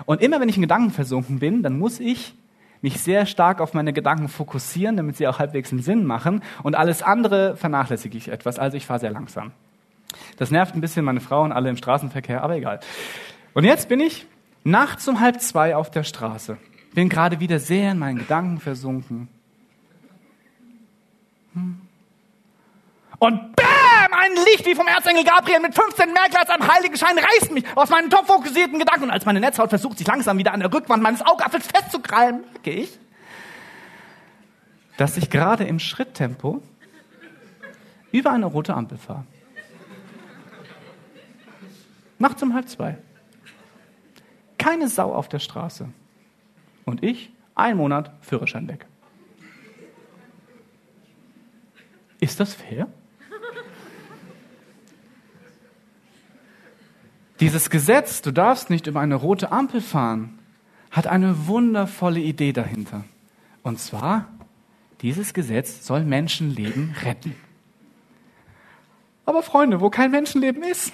Und 0.07 0.23
immer 0.23 0.40
wenn 0.40 0.49
ich 0.49 0.57
in 0.57 0.62
Gedanken 0.62 0.90
versunken 0.90 1.38
bin, 1.38 1.62
dann 1.62 1.79
muss 1.79 2.01
ich 2.01 2.35
mich 2.83 3.01
sehr 3.01 3.27
stark 3.27 3.61
auf 3.61 3.75
meine 3.75 3.93
Gedanken 3.93 4.29
fokussieren, 4.29 4.97
damit 4.97 5.16
sie 5.16 5.29
auch 5.29 5.38
halbwegs 5.38 5.73
einen 5.73 5.83
Sinn 5.83 6.05
machen. 6.05 6.43
Und 6.62 6.75
alles 6.75 7.03
andere 7.03 7.57
vernachlässige 7.57 8.16
ich 8.16 8.29
etwas. 8.29 8.59
Also 8.59 8.77
ich 8.77 8.87
fahre 8.87 9.01
sehr 9.01 9.11
langsam. 9.11 9.53
Das 10.37 10.51
nervt 10.51 10.75
ein 10.75 10.81
bisschen 10.81 11.05
meine 11.05 11.21
Frau 11.21 11.43
und 11.43 11.53
alle 11.53 11.69
im 11.71 11.77
Straßenverkehr, 11.77 12.43
aber 12.43 12.57
egal. 12.57 12.81
Und 13.55 13.64
jetzt 13.64 13.88
bin 13.88 14.01
ich 14.01 14.27
nachts 14.64 15.07
um 15.09 15.21
halb 15.21 15.40
zwei 15.40 15.77
auf 15.77 15.90
der 15.90 16.05
Straße. 16.05 16.57
Bin 16.95 17.09
gerade 17.09 17.40
wieder 17.40 17.59
sehr 17.59 17.93
in 17.93 17.99
meinen 17.99 18.19
Gedanken 18.19 18.59
versunken. 18.59 19.29
Hm. 21.55 21.81
Und 23.19 23.57
bam, 23.57 23.70
ein 24.21 24.33
Licht 24.35 24.67
wie 24.67 24.75
vom 24.75 24.87
Erzengel 24.87 25.25
Gabriel 25.25 25.61
mit 25.61 25.75
15 25.75 26.13
mehr 26.13 26.29
Glas 26.31 26.49
am 26.49 26.67
Heiligenschein 26.67 27.19
reißt 27.19 27.53
mich 27.53 27.65
aus 27.75 27.89
meinen 27.89 28.11
top 28.11 28.27
fokussierten 28.27 28.79
Gedanken. 28.79 29.05
Und 29.05 29.11
als 29.11 29.25
meine 29.25 29.41
Netzhaut 29.41 29.71
versucht, 29.71 29.99
sich 29.99 30.07
langsam 30.07 30.39
wieder 30.39 30.53
an 30.53 30.61
der 30.61 30.73
Rückwand 30.73 31.03
meines 31.03 31.23
Augapfels 31.23 31.67
festzukrallen, 31.67 32.45
merke 32.53 32.71
ich, 32.71 32.99
dass 34.97 35.17
ich 35.17 35.31
gerade 35.31 35.65
im 35.65 35.79
Schritttempo 35.79 36.63
über 38.13 38.33
eine 38.33 38.47
rote 38.47 38.75
Ampel 38.75 38.99
fahre. 38.99 39.25
Nachts 42.19 42.43
um 42.43 42.53
halb 42.53 42.69
zwei. 42.69 42.99
Keine 44.59 44.89
Sau 44.89 45.15
auf 45.15 45.29
der 45.29 45.39
Straße. 45.39 45.89
Und 46.85 47.03
ich, 47.03 47.33
ein 47.55 47.79
Monat 47.79 48.13
Führerschein 48.21 48.69
weg. 48.69 48.87
Ist 52.21 52.39
das 52.41 52.53
fair? 52.53 52.89
Dieses 57.40 57.70
Gesetz, 57.70 58.20
du 58.20 58.33
darfst 58.33 58.68
nicht 58.68 58.87
über 58.87 59.00
eine 59.00 59.14
rote 59.14 59.50
Ampel 59.50 59.81
fahren, 59.81 60.38
hat 60.90 61.07
eine 61.07 61.46
wundervolle 61.46 62.20
Idee 62.20 62.53
dahinter. 62.53 63.05
Und 63.62 63.79
zwar, 63.79 64.29
dieses 65.00 65.33
Gesetz 65.33 65.87
soll 65.87 66.05
Menschenleben 66.05 66.94
retten. 67.03 67.35
Aber 69.24 69.42
Freunde, 69.42 69.81
wo 69.81 69.88
kein 69.88 70.11
Menschenleben 70.11 70.62
ist, 70.62 70.92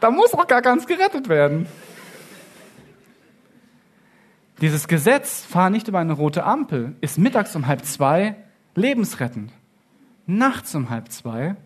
da 0.00 0.10
muss 0.10 0.32
auch 0.32 0.46
gar 0.46 0.62
ganz 0.62 0.86
gerettet 0.86 1.28
werden. 1.28 1.66
Dieses 4.62 4.88
Gesetz, 4.88 5.44
fahr 5.44 5.68
nicht 5.68 5.88
über 5.88 5.98
eine 5.98 6.14
rote 6.14 6.44
Ampel, 6.44 6.96
ist 7.02 7.18
mittags 7.18 7.54
um 7.56 7.66
halb 7.66 7.84
zwei 7.84 8.36
lebensrettend. 8.74 9.52
Nachts 10.26 10.74
um 10.74 10.88
halb 10.88 11.12
zwei 11.12 11.56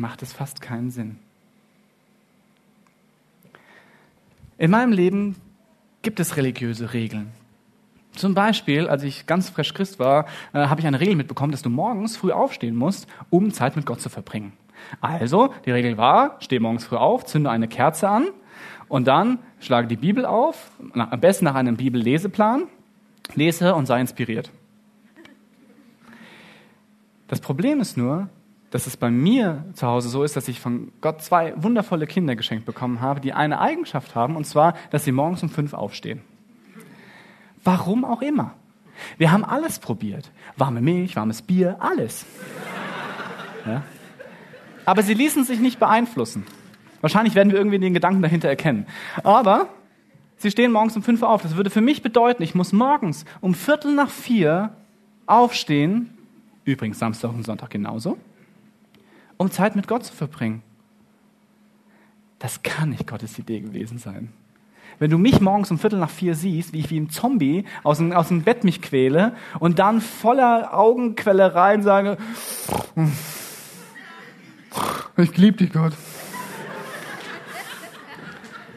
macht 0.00 0.22
es 0.22 0.32
fast 0.32 0.60
keinen 0.60 0.90
Sinn. 0.90 1.18
In 4.58 4.70
meinem 4.70 4.92
Leben 4.92 5.36
gibt 6.02 6.18
es 6.20 6.36
religiöse 6.36 6.92
Regeln. 6.92 7.32
Zum 8.12 8.34
Beispiel, 8.34 8.88
als 8.88 9.04
ich 9.04 9.26
ganz 9.26 9.50
frisch 9.50 9.72
Christ 9.72 9.98
war, 9.98 10.26
äh, 10.52 10.66
habe 10.66 10.80
ich 10.80 10.86
eine 10.86 10.98
Regel 10.98 11.14
mitbekommen, 11.14 11.52
dass 11.52 11.62
du 11.62 11.70
morgens 11.70 12.16
früh 12.16 12.32
aufstehen 12.32 12.74
musst, 12.74 13.06
um 13.30 13.52
Zeit 13.52 13.76
mit 13.76 13.86
Gott 13.86 14.00
zu 14.00 14.08
verbringen. 14.08 14.52
Also, 15.00 15.54
die 15.66 15.70
Regel 15.70 15.96
war, 15.96 16.36
steh 16.40 16.58
morgens 16.58 16.84
früh 16.84 16.96
auf, 16.96 17.24
zünde 17.26 17.50
eine 17.50 17.68
Kerze 17.68 18.08
an 18.08 18.28
und 18.88 19.06
dann 19.06 19.38
schlage 19.60 19.86
die 19.86 19.96
Bibel 19.96 20.24
auf, 20.26 20.72
am 20.94 21.20
besten 21.20 21.44
nach 21.44 21.54
einem 21.54 21.76
Bibelleseplan, 21.76 22.64
lese 23.34 23.74
und 23.74 23.86
sei 23.86 24.00
inspiriert. 24.00 24.50
Das 27.28 27.40
Problem 27.40 27.80
ist 27.80 27.96
nur, 27.96 28.28
dass 28.70 28.86
es 28.86 28.96
bei 28.96 29.10
mir 29.10 29.64
zu 29.74 29.86
Hause 29.86 30.08
so 30.08 30.22
ist, 30.22 30.36
dass 30.36 30.48
ich 30.48 30.60
von 30.60 30.92
Gott 31.00 31.22
zwei 31.22 31.54
wundervolle 31.56 32.06
Kinder 32.06 32.36
geschenkt 32.36 32.66
bekommen 32.66 33.00
habe, 33.00 33.20
die 33.20 33.32
eine 33.32 33.60
Eigenschaft 33.60 34.14
haben, 34.14 34.36
und 34.36 34.46
zwar, 34.46 34.74
dass 34.90 35.04
sie 35.04 35.12
morgens 35.12 35.42
um 35.42 35.48
fünf 35.48 35.74
aufstehen. 35.74 36.20
Warum 37.64 38.04
auch 38.04 38.22
immer. 38.22 38.54
Wir 39.18 39.32
haben 39.32 39.44
alles 39.44 39.78
probiert. 39.78 40.30
Warme 40.56 40.80
Milch, 40.80 41.16
warmes 41.16 41.42
Bier, 41.42 41.76
alles. 41.80 42.26
Ja? 43.66 43.82
Aber 44.84 45.02
sie 45.02 45.14
ließen 45.14 45.44
sich 45.44 45.60
nicht 45.60 45.78
beeinflussen. 45.78 46.46
Wahrscheinlich 47.00 47.34
werden 47.34 47.50
wir 47.50 47.58
irgendwie 47.58 47.78
den 47.78 47.94
Gedanken 47.94 48.22
dahinter 48.22 48.48
erkennen. 48.48 48.86
Aber 49.24 49.68
sie 50.36 50.50
stehen 50.50 50.72
morgens 50.72 50.96
um 50.96 51.02
fünf 51.02 51.22
auf. 51.22 51.42
Das 51.42 51.56
würde 51.56 51.70
für 51.70 51.80
mich 51.80 52.02
bedeuten, 52.02 52.42
ich 52.42 52.54
muss 52.54 52.72
morgens 52.72 53.24
um 53.40 53.54
Viertel 53.54 53.94
nach 53.94 54.10
vier 54.10 54.74
aufstehen, 55.26 56.10
übrigens 56.64 56.98
Samstag 56.98 57.30
und 57.30 57.44
Sonntag 57.44 57.70
genauso, 57.70 58.18
um 59.40 59.50
Zeit 59.50 59.74
mit 59.74 59.88
Gott 59.88 60.04
zu 60.04 60.12
verbringen. 60.12 60.62
Das 62.38 62.62
kann 62.62 62.90
nicht 62.90 63.06
Gottes 63.06 63.38
Idee 63.38 63.60
gewesen 63.60 63.96
sein. 63.96 64.34
Wenn 64.98 65.10
du 65.10 65.16
mich 65.16 65.40
morgens 65.40 65.70
um 65.70 65.78
Viertel 65.78 65.98
nach 65.98 66.10
vier 66.10 66.34
siehst, 66.34 66.74
wie 66.74 66.80
ich 66.80 66.90
wie 66.90 67.00
ein 67.00 67.08
Zombie 67.08 67.64
aus 67.82 67.96
dem, 67.96 68.12
aus 68.12 68.28
dem 68.28 68.42
Bett 68.42 68.64
mich 68.64 68.82
quäle 68.82 69.34
und 69.58 69.78
dann 69.78 70.02
voller 70.02 70.76
Augenquellereien 70.78 71.82
sage, 71.82 72.18
ich 75.16 75.34
liebe 75.38 75.56
dich, 75.56 75.72
Gott. 75.72 75.94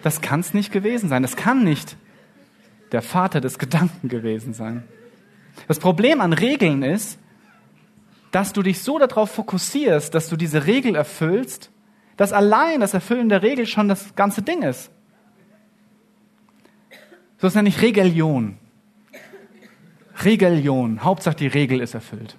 Das 0.01 0.21
kann 0.21 0.39
es 0.39 0.53
nicht 0.53 0.71
gewesen 0.71 1.09
sein. 1.09 1.23
Das 1.23 1.35
kann 1.35 1.65
nicht 1.65 1.97
der 2.93 3.01
Vater 3.01 3.41
des 3.41 3.59
Gedanken 3.59 4.07
gewesen 4.07 4.53
sein. 4.53 4.83
Das 5.67 5.79
Problem 5.79 6.21
an 6.21 6.31
Regeln 6.31 6.83
ist, 6.83 7.19
dass 8.33 8.51
du 8.51 8.63
dich 8.63 8.81
so 8.81 8.97
darauf 8.97 9.29
fokussierst, 9.29 10.13
dass 10.15 10.27
du 10.27 10.35
diese 10.35 10.65
Regel 10.65 10.95
erfüllst, 10.95 11.69
dass 12.17 12.33
allein 12.33 12.79
das 12.79 12.95
Erfüllen 12.95 13.29
der 13.29 13.43
Regel 13.43 13.67
schon 13.67 13.87
das 13.87 14.15
ganze 14.15 14.41
Ding 14.41 14.63
ist. 14.63 14.89
So 17.37 17.45
ist 17.45 17.53
nämlich 17.53 17.79
Regelion. 17.83 18.57
Regelion. 20.25 21.03
Hauptsache 21.03 21.35
die 21.35 21.47
Regel 21.47 21.79
ist 21.79 21.93
erfüllt. 21.93 22.35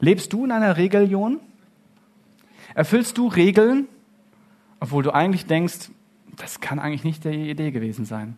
Lebst 0.00 0.32
du 0.32 0.46
in 0.46 0.50
einer 0.50 0.78
Regelion? 0.78 1.40
Erfüllst 2.74 3.18
du 3.18 3.28
Regeln, 3.28 3.86
obwohl 4.80 5.02
du 5.02 5.10
eigentlich 5.10 5.44
denkst, 5.44 5.90
das 6.36 6.60
kann 6.62 6.78
eigentlich 6.78 7.04
nicht 7.04 7.24
die 7.24 7.50
Idee 7.50 7.70
gewesen 7.70 8.06
sein? 8.06 8.36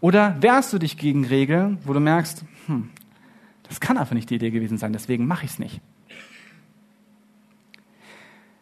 Oder 0.00 0.36
wehrst 0.40 0.72
du 0.72 0.78
dich 0.78 0.96
gegen 0.96 1.26
Regeln, 1.26 1.76
wo 1.84 1.92
du 1.92 2.00
merkst, 2.00 2.44
hm, 2.64 2.88
das 3.70 3.78
kann 3.78 3.96
einfach 3.96 4.14
nicht 4.14 4.28
die 4.28 4.34
Idee 4.34 4.50
gewesen 4.50 4.78
sein, 4.78 4.92
deswegen 4.92 5.28
mache 5.28 5.44
ich 5.44 5.52
es 5.52 5.58
nicht. 5.60 5.80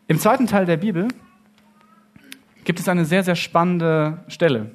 Im 0.06 0.18
zweiten 0.18 0.46
Teil 0.46 0.66
der 0.66 0.76
Bibel 0.76 1.08
gibt 2.64 2.78
es 2.78 2.88
eine 2.88 3.06
sehr, 3.06 3.24
sehr 3.24 3.34
spannende 3.34 4.22
Stelle. 4.28 4.70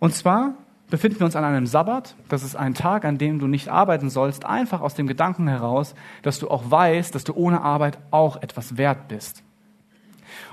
Und 0.00 0.12
zwar 0.12 0.54
befinden 0.90 1.20
wir 1.20 1.26
uns 1.26 1.36
an 1.36 1.44
einem 1.44 1.66
Sabbat. 1.66 2.16
Das 2.28 2.42
ist 2.42 2.56
ein 2.56 2.74
Tag, 2.74 3.04
an 3.04 3.16
dem 3.16 3.38
du 3.38 3.46
nicht 3.46 3.68
arbeiten 3.68 4.10
sollst, 4.10 4.44
einfach 4.44 4.80
aus 4.80 4.94
dem 4.94 5.06
Gedanken 5.06 5.46
heraus, 5.46 5.94
dass 6.22 6.40
du 6.40 6.50
auch 6.50 6.68
weißt, 6.68 7.14
dass 7.14 7.22
du 7.22 7.32
ohne 7.34 7.60
Arbeit 7.60 7.98
auch 8.10 8.42
etwas 8.42 8.76
wert 8.76 9.06
bist. 9.06 9.44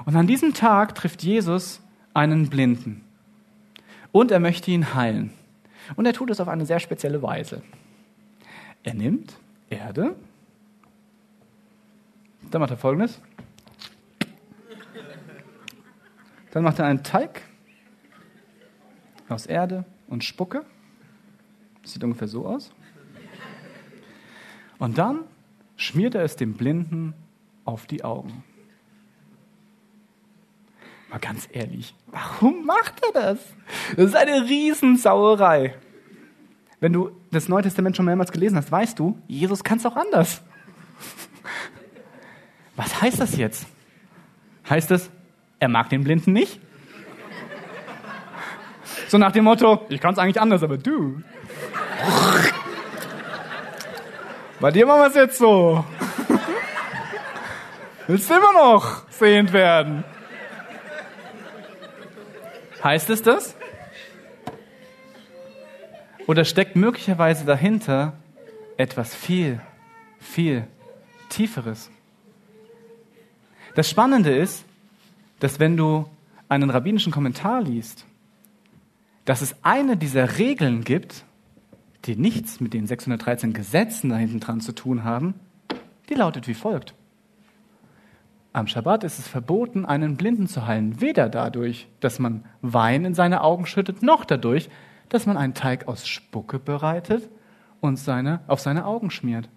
Und 0.05 0.15
an 0.15 0.27
diesem 0.27 0.53
Tag 0.53 0.93
trifft 0.93 1.23
Jesus 1.23 1.81
einen 2.13 2.49
Blinden. 2.49 3.03
Und 4.11 4.29
er 4.29 4.39
möchte 4.39 4.69
ihn 4.69 4.93
heilen. 4.93 5.31
Und 5.95 6.05
er 6.05 6.13
tut 6.13 6.29
es 6.29 6.39
auf 6.39 6.47
eine 6.47 6.67
sehr 6.67 6.79
spezielle 6.79 7.23
Weise. 7.23 7.63
Er 8.83 8.93
nimmt 8.93 9.37
Erde, 9.69 10.15
dann 12.49 12.61
macht 12.61 12.71
er 12.71 12.77
folgendes. 12.77 13.21
Dann 16.51 16.63
macht 16.63 16.79
er 16.79 16.85
einen 16.85 17.03
Teig 17.03 17.41
aus 19.27 19.45
Erde 19.45 19.85
und 20.07 20.23
Spucke. 20.23 20.65
Das 21.83 21.93
sieht 21.93 22.03
ungefähr 22.03 22.27
so 22.27 22.47
aus. 22.47 22.71
Und 24.79 24.97
dann 24.97 25.21
schmiert 25.75 26.15
er 26.15 26.23
es 26.23 26.35
dem 26.35 26.53
Blinden 26.53 27.13
auf 27.65 27.85
die 27.85 28.03
Augen. 28.03 28.43
Mal 31.09 31.19
ganz 31.19 31.47
ehrlich, 31.51 31.93
warum 32.07 32.65
macht 32.65 33.01
er 33.05 33.11
das? 33.13 33.39
Das 33.95 34.05
ist 34.05 34.15
eine 34.15 34.47
Riesensauerei. 34.47 35.75
Wenn 36.79 36.93
du 36.93 37.11
das 37.31 37.49
Neue 37.49 37.63
Testament 37.63 37.97
schon 37.97 38.05
mehrmals 38.05 38.31
gelesen 38.31 38.57
hast, 38.57 38.71
weißt 38.71 38.97
du, 38.97 39.19
Jesus 39.27 39.63
kann 39.63 39.79
es 39.79 39.85
auch 39.85 39.95
anders. 39.95 40.41
Was 42.75 43.01
heißt 43.01 43.19
das 43.19 43.35
jetzt? 43.35 43.67
Heißt 44.69 44.91
es, 44.91 45.09
er 45.59 45.67
mag 45.67 45.89
den 45.89 46.03
Blinden 46.03 46.31
nicht? 46.31 46.61
So 49.09 49.17
nach 49.17 49.31
dem 49.31 49.43
Motto, 49.43 49.85
ich 49.89 49.99
kann 49.99 50.13
es 50.13 50.19
eigentlich 50.19 50.39
anders, 50.39 50.63
aber 50.63 50.77
du. 50.77 51.21
Bei 54.59 54.71
dir 54.71 54.85
machen 54.85 55.01
wir 55.01 55.07
es 55.07 55.15
jetzt 55.15 55.37
so. 55.37 55.83
Willst 58.07 58.29
du 58.29 58.33
immer 58.35 58.53
noch 58.53 59.09
sehend 59.09 59.51
werden? 59.51 60.03
Heißt 62.83 63.09
es 63.09 63.21
das? 63.21 63.55
Oder 66.29 66.45
steckt 66.45 66.75
möglicherweise 66.75 67.43
dahinter 67.43 68.13
etwas 68.77 69.15
viel, 69.15 69.59
viel 70.19 70.67
Tieferes? 71.27 71.89
Das 73.73 73.89
Spannende 73.89 74.29
ist, 74.35 74.63
dass 75.39 75.59
wenn 75.59 75.75
du 75.75 76.05
einen 76.47 76.69
rabbinischen 76.69 77.11
Kommentar 77.11 77.63
liest, 77.63 78.05
dass 79.25 79.41
es 79.41 79.55
eine 79.63 79.97
dieser 79.97 80.37
Regeln 80.37 80.83
gibt, 80.83 81.25
die 82.05 82.15
nichts 82.15 82.59
mit 82.59 82.75
den 82.75 82.85
613 82.85 83.53
Gesetzen 83.53 84.11
da 84.11 84.17
hinten 84.17 84.39
dran 84.39 84.61
zu 84.61 84.73
tun 84.73 85.03
haben, 85.03 85.33
die 86.09 86.13
lautet 86.13 86.47
wie 86.47 86.53
folgt. 86.53 86.93
Am 88.53 88.67
Schabbat 88.67 89.03
ist 89.03 89.17
es 89.17 89.27
verboten, 89.27 89.83
einen 89.83 90.15
Blinden 90.15 90.47
zu 90.47 90.67
heilen, 90.67 91.01
weder 91.01 91.27
dadurch, 91.27 91.87
dass 92.01 92.19
man 92.19 92.45
Wein 92.61 93.03
in 93.03 93.15
seine 93.15 93.41
Augen 93.41 93.65
schüttet, 93.65 94.03
noch 94.03 94.25
dadurch, 94.25 94.69
dass 95.09 95.25
man 95.25 95.37
einen 95.37 95.53
Teig 95.53 95.87
aus 95.87 96.07
Spucke 96.07 96.59
bereitet 96.59 97.27
und 97.81 97.97
seine, 97.97 98.41
auf 98.47 98.59
seine 98.59 98.85
Augen 98.85 99.11
schmiert. 99.11 99.49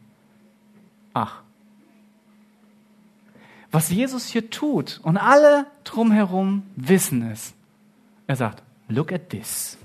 Ach. 1.14 1.42
Was 3.70 3.90
Jesus 3.90 4.26
hier 4.26 4.50
tut, 4.50 5.00
und 5.02 5.16
alle 5.16 5.66
drumherum 5.84 6.62
wissen 6.76 7.22
es. 7.30 7.54
Er 8.26 8.36
sagt, 8.36 8.62
look 8.88 9.12
at 9.12 9.30
this. 9.30 9.78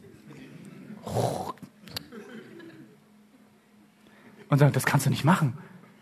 Und 4.49 4.59
sagt, 4.59 4.75
das 4.75 4.85
kannst 4.85 5.05
du 5.05 5.09
nicht 5.09 5.23
machen. 5.23 5.57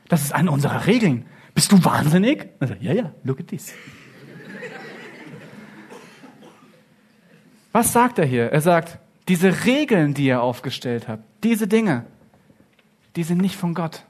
Das 0.07 0.23
ist 0.23 0.33
eine 0.33 0.51
unserer 0.51 0.85
Regeln. 0.87 1.25
Bist 1.53 1.71
du 1.71 1.83
wahnsinnig? 1.83 2.49
Und 2.59 2.67
sagt, 2.67 2.81
ja, 2.81 2.93
ja, 2.93 3.11
look 3.23 3.39
at 3.39 3.47
this. 3.47 3.73
Was 7.71 7.91
sagt 7.91 8.19
er 8.19 8.25
hier? 8.25 8.51
Er 8.51 8.61
sagt, 8.61 8.99
diese 9.27 9.65
Regeln, 9.65 10.13
die 10.13 10.25
ihr 10.25 10.41
aufgestellt 10.41 11.07
habt, 11.07 11.23
diese 11.43 11.67
Dinge, 11.67 12.05
die 13.15 13.23
sind 13.23 13.41
nicht 13.41 13.55
von 13.55 13.73
Gott. 13.73 14.05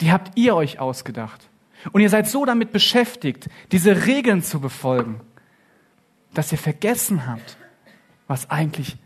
Die 0.00 0.12
habt 0.12 0.36
ihr 0.36 0.54
euch 0.54 0.78
ausgedacht. 0.78 1.48
Und 1.92 2.00
ihr 2.00 2.10
seid 2.10 2.28
so 2.28 2.44
damit 2.44 2.72
beschäftigt, 2.72 3.48
diese 3.72 4.06
Regeln 4.06 4.42
zu 4.42 4.60
befolgen, 4.60 5.20
dass 6.34 6.52
ihr 6.52 6.58
vergessen 6.58 7.26
habt, 7.26 7.56
was 8.26 8.50
eigentlich 8.50 8.96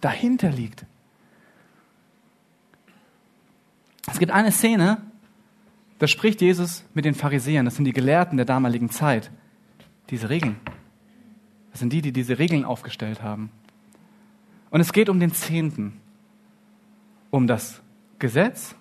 dahinter 0.00 0.50
liegt. 0.50 0.86
Es 4.10 4.18
gibt 4.18 4.32
eine 4.32 4.50
Szene, 4.50 5.02
da 5.98 6.06
spricht 6.06 6.40
Jesus 6.40 6.84
mit 6.94 7.04
den 7.04 7.14
Pharisäern, 7.14 7.64
das 7.64 7.76
sind 7.76 7.84
die 7.84 7.92
Gelehrten 7.92 8.36
der 8.36 8.46
damaligen 8.46 8.90
Zeit, 8.90 9.30
diese 10.08 10.30
Regeln. 10.30 10.56
Das 11.70 11.80
sind 11.80 11.92
die, 11.92 12.00
die 12.00 12.12
diese 12.12 12.38
Regeln 12.38 12.64
aufgestellt 12.64 13.22
haben. 13.22 13.50
Und 14.70 14.80
es 14.80 14.92
geht 14.92 15.08
um 15.08 15.20
den 15.20 15.32
Zehnten, 15.32 16.00
um 17.30 17.46
das 17.46 17.80
Gesetz, 18.18 18.74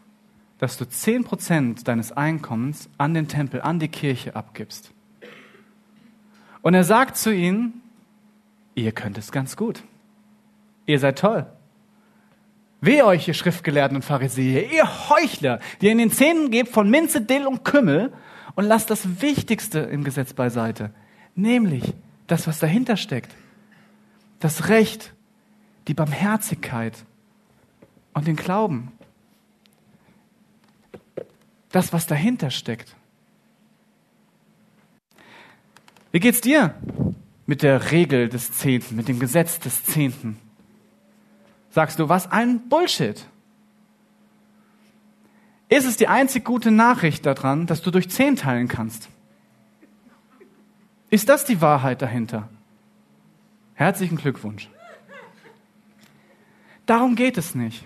dass 0.60 0.78
du 0.78 0.86
zehn 0.86 1.24
Prozent 1.24 1.88
deines 1.88 2.12
Einkommens 2.12 2.90
an 2.98 3.14
den 3.14 3.28
Tempel, 3.28 3.62
an 3.62 3.80
die 3.80 3.88
Kirche 3.88 4.36
abgibst. 4.36 4.92
Und 6.62 6.74
er 6.74 6.84
sagt 6.84 7.18
zu 7.18 7.34
ihnen, 7.34 7.82
ihr 8.76 8.92
könnt 8.92 9.18
es 9.18 9.32
ganz 9.32 9.56
gut. 9.56 9.82
Ihr 10.86 11.00
seid 11.00 11.20
toll. 11.20 11.46
Wehe 12.82 13.06
euch, 13.06 13.28
ihr 13.28 13.34
Schriftgelehrten 13.34 13.96
und 13.98 14.04
Pharisäer, 14.04 14.72
ihr 14.72 15.10
Heuchler, 15.10 15.60
die 15.82 15.88
ihr 15.88 15.92
in 15.92 15.98
den 15.98 16.12
Zähnen 16.12 16.50
gebt 16.52 16.70
von 16.70 16.90
Minze, 16.90 17.22
Dill 17.22 17.46
und 17.46 17.66
Kümmel 17.66 18.14
und 18.56 18.66
lasst 18.66 18.90
das 18.90 19.22
Wichtigste 19.22 19.80
im 19.80 20.04
Gesetz 20.04 20.34
beiseite, 20.34 20.92
nämlich 21.36 21.94
das, 22.28 22.48
was 22.48 22.60
dahinter 22.60 22.96
steckt. 22.96 23.36
Das 24.40 24.70
Recht, 24.70 25.14
die 25.90 25.96
Barmherzigkeit 25.96 27.04
und 28.14 28.28
den 28.28 28.36
Glauben. 28.36 28.92
Das, 31.72 31.92
was 31.92 32.06
dahinter 32.06 32.52
steckt. 32.52 32.96
Wie 36.12 36.20
geht's 36.20 36.42
dir 36.42 36.76
mit 37.48 37.64
der 37.64 37.92
Regel 37.92 38.30
des 38.30 38.52
Zehnten, 38.54 38.96
mit 38.96 39.08
dem 39.08 39.20
Gesetz 39.20 39.60
des 39.60 39.84
Zehnten? 39.84 40.40
Sagst 41.72 41.98
du, 42.00 42.08
was 42.08 42.32
ein 42.32 42.70
Bullshit. 42.70 43.26
Ist 45.70 45.86
es 45.86 45.98
die 45.98 46.08
einzig 46.08 46.46
gute 46.46 46.70
Nachricht 46.70 47.26
daran, 47.26 47.66
dass 47.66 47.82
du 47.82 47.90
durch 47.90 48.10
zehn 48.10 48.36
teilen 48.36 48.68
kannst? 48.68 49.10
Ist 51.10 51.30
das 51.30 51.46
die 51.46 51.62
Wahrheit 51.62 52.04
dahinter? 52.04 52.48
Herzlichen 53.74 54.18
Glückwunsch. 54.18 54.70
Darum 56.90 57.16
geht 57.16 57.38
es 57.38 57.54
nicht. 57.54 57.86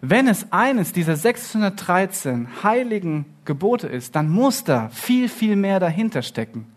Wenn 0.00 0.28
es 0.28 0.52
eines 0.52 0.92
dieser 0.92 1.16
613 1.16 2.62
heiligen 2.62 3.26
Gebote 3.44 3.88
ist, 3.88 4.14
dann 4.14 4.28
muss 4.28 4.62
da 4.62 4.88
viel, 4.90 5.28
viel 5.28 5.56
mehr 5.56 5.80
dahinter 5.80 6.22
stecken. 6.22 6.72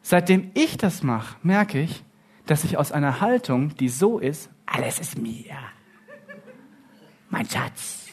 Seitdem 0.00 0.50
ich 0.54 0.78
das 0.78 1.04
mache, 1.04 1.36
merke 1.44 1.80
ich, 1.80 2.02
dass 2.46 2.64
ich 2.64 2.76
aus 2.76 2.90
einer 2.90 3.20
Haltung, 3.20 3.76
die 3.76 3.88
so 3.88 4.18
ist, 4.18 4.50
alles 4.66 4.98
ist 4.98 5.16
mir, 5.16 5.54
mein 7.30 7.48
Schatz, 7.48 8.08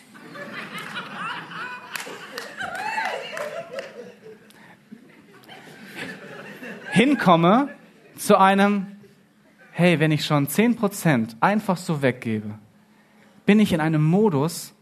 hinkomme 6.92 7.70
zu 8.18 8.38
einem, 8.38 8.99
hey, 9.80 10.02
wenn 10.02 10.12
ich 10.12 10.26
schon 10.26 10.46
10% 10.46 11.38
einfach 11.40 11.78
so 11.78 12.02
weggebe, 12.02 12.56
bin 13.46 13.62
ich 13.62 13.72
in 13.72 13.80
einem 13.80 14.04
Modus, 14.04 14.74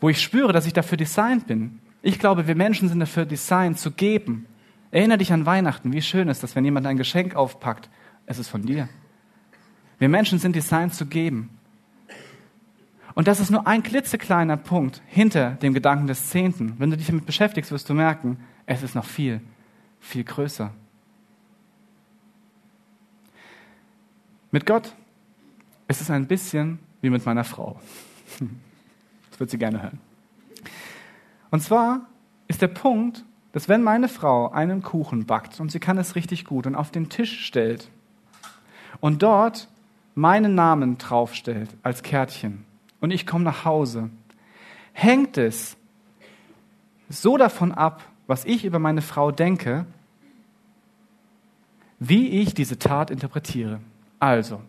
wo 0.00 0.08
ich 0.08 0.22
spüre, 0.22 0.52
dass 0.52 0.64
ich 0.66 0.72
dafür 0.72 0.96
designt 0.96 1.48
bin. 1.48 1.80
Ich 2.02 2.20
glaube, 2.20 2.46
wir 2.46 2.54
Menschen 2.54 2.88
sind 2.88 3.00
dafür 3.00 3.26
designt 3.26 3.80
zu 3.80 3.90
geben. 3.90 4.46
Erinnere 4.92 5.18
dich 5.18 5.32
an 5.32 5.44
Weihnachten. 5.44 5.92
Wie 5.92 6.02
schön 6.02 6.28
ist 6.28 6.44
das, 6.44 6.54
wenn 6.54 6.64
jemand 6.64 6.86
ein 6.86 6.96
Geschenk 6.96 7.34
aufpackt 7.34 7.90
es 8.26 8.38
ist 8.38 8.48
von 8.48 8.62
dir. 8.62 8.88
Wir 9.98 10.08
Menschen 10.08 10.38
sind 10.38 10.54
designt 10.54 10.94
zu 10.94 11.06
geben. 11.06 11.50
Und 13.14 13.26
das 13.26 13.40
ist 13.40 13.50
nur 13.50 13.66
ein 13.66 13.82
klitzekleiner 13.82 14.56
Punkt 14.56 15.02
hinter 15.06 15.52
dem 15.62 15.74
Gedanken 15.74 16.06
des 16.06 16.28
Zehnten. 16.30 16.74
Wenn 16.78 16.90
du 16.92 16.96
dich 16.96 17.06
damit 17.08 17.26
beschäftigst, 17.26 17.72
wirst 17.72 17.88
du 17.88 17.94
merken, 17.94 18.38
es 18.66 18.84
ist 18.84 18.94
noch 18.94 19.04
viel, 19.04 19.40
viel 19.98 20.22
größer. 20.22 20.72
Mit 24.50 24.66
Gott 24.66 24.94
ist 25.88 26.00
es 26.00 26.10
ein 26.10 26.26
bisschen 26.26 26.78
wie 27.00 27.10
mit 27.10 27.24
meiner 27.24 27.44
Frau. 27.44 27.80
Das 29.30 29.40
wird 29.40 29.50
sie 29.50 29.58
gerne 29.58 29.82
hören. 29.82 30.00
Und 31.50 31.60
zwar 31.60 32.06
ist 32.48 32.62
der 32.62 32.68
Punkt, 32.68 33.22
dass 33.52 33.68
wenn 33.68 33.82
meine 33.82 34.08
Frau 34.08 34.50
einen 34.50 34.82
Kuchen 34.82 35.26
backt 35.26 35.60
und 35.60 35.70
sie 35.70 35.78
kann 35.78 35.98
es 35.98 36.14
richtig 36.14 36.46
gut 36.46 36.66
und 36.66 36.74
auf 36.74 36.90
den 36.90 37.10
Tisch 37.10 37.44
stellt, 37.44 37.90
und 39.00 39.22
dort 39.22 39.68
meinen 40.14 40.54
Namen 40.54 40.98
draufstellt 40.98 41.70
als 41.82 42.02
Kärtchen 42.02 42.64
und 43.00 43.10
ich 43.10 43.26
komme 43.26 43.44
nach 43.44 43.64
Hause, 43.64 44.10
hängt 44.92 45.36
es 45.36 45.76
so 47.08 47.36
davon 47.36 47.72
ab, 47.72 48.02
was 48.26 48.44
ich 48.44 48.64
über 48.64 48.78
meine 48.78 49.02
Frau 49.02 49.30
denke, 49.30 49.86
wie 51.98 52.28
ich 52.40 52.54
diese 52.54 52.78
Tat 52.78 53.10
interpretiere. 53.10 53.80
Also, 54.18 54.62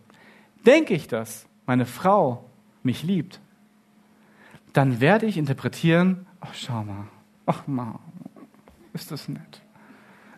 denke 0.65 0.93
ich, 0.93 1.07
dass 1.07 1.47
meine 1.65 1.85
Frau 1.85 2.45
mich 2.83 3.03
liebt, 3.03 3.39
dann 4.73 4.99
werde 5.01 5.25
ich 5.25 5.37
interpretieren, 5.37 6.25
ach 6.39 6.53
schau 6.53 6.83
mal, 6.83 7.07
ach 7.45 7.67
mal, 7.67 7.99
ist 8.93 9.11
das 9.11 9.27
nett, 9.27 9.61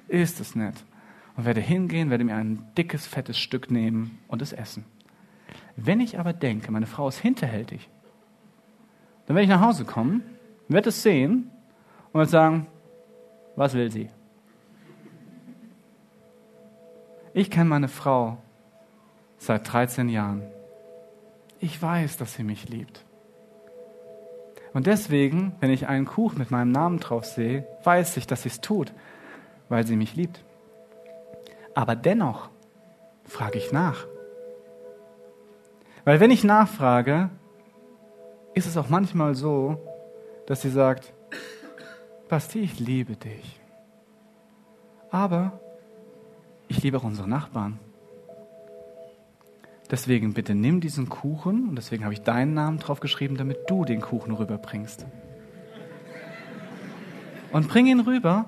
ist 0.07 0.39
das 0.39 0.55
nett 0.55 0.75
und 1.35 1.45
werde 1.45 1.61
hingehen, 1.61 2.09
werde 2.09 2.23
mir 2.23 2.35
ein 2.35 2.67
dickes, 2.77 3.07
fettes 3.07 3.37
Stück 3.37 3.71
nehmen 3.71 4.19
und 4.27 4.41
es 4.41 4.53
essen. 4.53 4.85
Wenn 5.75 6.01
ich 6.01 6.19
aber 6.19 6.33
denke, 6.33 6.71
meine 6.71 6.85
Frau 6.85 7.07
ist 7.07 7.19
hinterhältig, 7.19 7.89
dann 9.25 9.35
werde 9.35 9.43
ich 9.43 9.49
nach 9.49 9.61
Hause 9.61 9.85
kommen, 9.85 10.23
werde 10.67 10.89
es 10.89 11.01
sehen 11.01 11.49
und 12.11 12.19
werde 12.19 12.31
sagen, 12.31 12.67
was 13.55 13.73
will 13.73 13.89
sie? 13.91 14.09
Ich 17.33 17.49
kenne 17.49 17.69
meine 17.69 17.87
Frau 17.87 18.37
seit 19.39 19.71
13 19.71 20.09
Jahren. 20.09 20.43
Ich 21.59 21.81
weiß, 21.81 22.17
dass 22.17 22.35
sie 22.35 22.43
mich 22.43 22.69
liebt. 22.69 23.03
Und 24.73 24.85
deswegen, 24.85 25.55
wenn 25.59 25.71
ich 25.71 25.87
einen 25.87 26.05
Kuchen 26.05 26.37
mit 26.37 26.51
meinem 26.51 26.71
Namen 26.71 26.99
drauf 26.99 27.25
sehe, 27.25 27.65
weiß 27.83 28.17
ich, 28.17 28.27
dass 28.27 28.43
sie 28.43 28.49
es 28.49 28.61
tut, 28.61 28.93
weil 29.67 29.87
sie 29.87 29.95
mich 29.95 30.15
liebt. 30.15 30.43
Aber 31.73 31.95
dennoch 31.95 32.49
frage 33.25 33.57
ich 33.57 33.71
nach. 33.71 34.05
Weil 36.05 36.19
wenn 36.19 36.31
ich 36.31 36.43
nachfrage, 36.43 37.29
ist 38.53 38.67
es 38.67 38.77
auch 38.77 38.89
manchmal 38.89 39.35
so, 39.35 39.77
dass 40.45 40.61
sie 40.61 40.69
sagt, 40.69 41.13
Basti, 42.27 42.59
ich 42.59 42.79
liebe 42.79 43.15
dich. 43.15 43.59
Aber 45.09 45.59
ich 46.67 46.83
liebe 46.83 46.97
auch 46.97 47.03
unsere 47.03 47.27
Nachbarn. 47.27 47.79
Deswegen 49.91 50.33
bitte 50.33 50.53
nimm 50.53 50.81
diesen 50.81 51.09
Kuchen 51.09 51.69
und 51.69 51.75
deswegen 51.75 52.03
habe 52.03 52.13
ich 52.13 52.21
deinen 52.21 52.53
Namen 52.53 52.77
drauf 52.77 52.99
geschrieben, 52.99 53.37
damit 53.37 53.69
du 53.69 53.85
den 53.85 54.01
Kuchen 54.01 54.33
rüberbringst. 54.33 55.05
Und 57.51 57.67
bring 57.67 57.87
ihn 57.87 57.99
rüber 58.01 58.45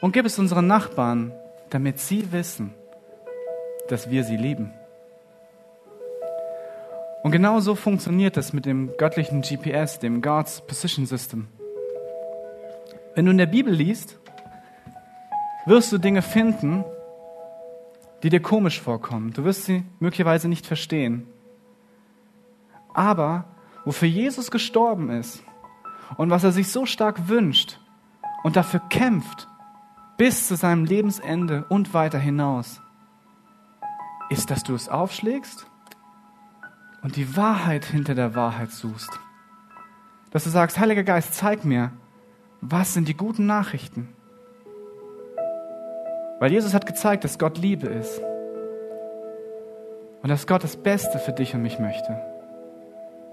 und 0.00 0.12
gib 0.12 0.26
es 0.26 0.38
unseren 0.38 0.66
Nachbarn, 0.66 1.32
damit 1.70 2.00
sie 2.00 2.32
wissen, 2.32 2.74
dass 3.88 4.10
wir 4.10 4.24
sie 4.24 4.36
lieben. 4.36 4.72
Und 7.22 7.30
genau 7.30 7.60
so 7.60 7.76
funktioniert 7.76 8.36
es 8.36 8.52
mit 8.52 8.66
dem 8.66 8.96
göttlichen 8.98 9.42
GPS, 9.42 10.00
dem 10.00 10.22
God's 10.22 10.60
Position 10.66 11.06
System. 11.06 11.46
Wenn 13.14 13.26
du 13.26 13.30
in 13.30 13.38
der 13.38 13.46
Bibel 13.46 13.72
liest, 13.72 14.18
wirst 15.66 15.92
du 15.92 15.98
Dinge 15.98 16.22
finden, 16.22 16.84
die 18.22 18.30
dir 18.30 18.40
komisch 18.40 18.80
vorkommen. 18.80 19.32
Du 19.32 19.44
wirst 19.44 19.64
sie 19.64 19.84
möglicherweise 20.00 20.48
nicht 20.48 20.66
verstehen. 20.66 21.26
Aber 22.94 23.44
wofür 23.84 24.08
Jesus 24.08 24.50
gestorben 24.50 25.10
ist 25.10 25.42
und 26.16 26.30
was 26.30 26.44
er 26.44 26.52
sich 26.52 26.70
so 26.70 26.86
stark 26.86 27.28
wünscht 27.28 27.80
und 28.42 28.56
dafür 28.56 28.80
kämpft 28.90 29.48
bis 30.16 30.46
zu 30.46 30.56
seinem 30.56 30.84
Lebensende 30.84 31.64
und 31.68 31.94
weiter 31.94 32.18
hinaus, 32.18 32.80
ist, 34.30 34.50
dass 34.50 34.62
du 34.62 34.74
es 34.74 34.88
aufschlägst 34.88 35.66
und 37.02 37.16
die 37.16 37.36
Wahrheit 37.36 37.84
hinter 37.84 38.14
der 38.14 38.34
Wahrheit 38.34 38.70
suchst. 38.70 39.10
Dass 40.30 40.44
du 40.44 40.50
sagst, 40.50 40.78
Heiliger 40.78 41.02
Geist, 41.02 41.34
zeig 41.34 41.64
mir, 41.64 41.92
was 42.60 42.94
sind 42.94 43.08
die 43.08 43.16
guten 43.16 43.46
Nachrichten? 43.46 44.08
Weil 46.42 46.50
Jesus 46.50 46.74
hat 46.74 46.86
gezeigt, 46.86 47.22
dass 47.22 47.38
Gott 47.38 47.56
Liebe 47.56 47.86
ist. 47.86 48.20
Und 50.24 50.28
dass 50.28 50.48
Gott 50.48 50.64
das 50.64 50.76
Beste 50.76 51.20
für 51.20 51.30
dich 51.30 51.54
und 51.54 51.62
mich 51.62 51.78
möchte. 51.78 52.20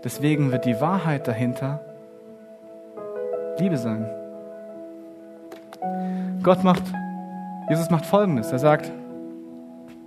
Deswegen 0.04 0.52
wird 0.52 0.66
die 0.66 0.80
Wahrheit 0.80 1.28
dahinter 1.28 1.80
Liebe 3.58 3.78
sein. 3.78 4.08
Gott 6.44 6.64
macht, 6.64 6.84
Jesus 7.68 7.90
macht 7.90 8.06
Folgendes. 8.06 8.52
Er 8.52 8.60
sagt, 8.60 8.92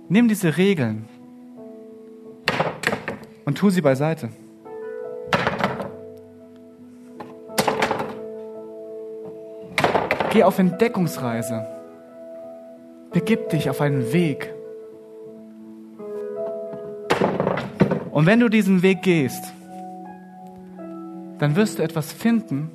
nimm 0.07 0.29
diese 0.29 0.55
Regeln 0.55 1.09
und 3.43 3.57
tu 3.57 3.69
sie 3.69 3.81
beiseite. 3.81 4.29
Geh 10.31 10.43
auf 10.43 10.57
Entdeckungsreise. 10.57 11.72
Begib 13.13 13.49
dich 13.49 13.69
auf 13.69 13.79
einen 13.79 14.11
Weg. 14.11 14.53
Und 18.11 18.25
wenn 18.25 18.39
du 18.39 18.49
diesen 18.49 18.81
Weg 18.81 19.01
gehst, 19.01 19.43
dann 21.39 21.55
wirst 21.55 21.79
du 21.79 21.83
etwas 21.83 22.11
finden, 22.11 22.71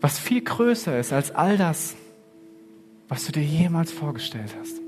was 0.00 0.18
viel 0.18 0.42
größer 0.42 0.98
ist 0.98 1.12
als 1.12 1.30
all 1.34 1.56
das, 1.56 1.96
was 3.08 3.24
du 3.26 3.32
dir 3.32 3.42
jemals 3.42 3.90
vorgestellt 3.90 4.54
hast. 4.60 4.80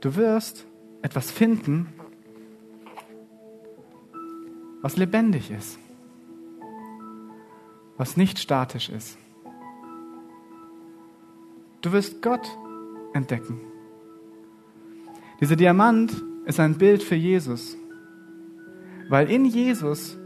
Du 0.00 0.16
wirst 0.16 0.66
etwas 1.02 1.30
finden, 1.30 1.88
was 4.82 4.96
lebendig 4.96 5.50
ist 5.50 5.78
was 8.02 8.16
nicht 8.16 8.40
statisch 8.40 8.88
ist. 8.88 9.16
Du 11.82 11.90
wirst 11.90 12.22
Gott 12.22 12.48
entdecken. 13.12 13.60
Dieser 15.40 15.56
Diamant 15.56 16.12
ist 16.46 16.60
ein 16.60 16.78
Bild 16.78 17.02
für 17.02 17.16
Jesus, 17.16 17.76
weil 19.08 19.28
in 19.28 19.44
Jesus, 19.44 20.16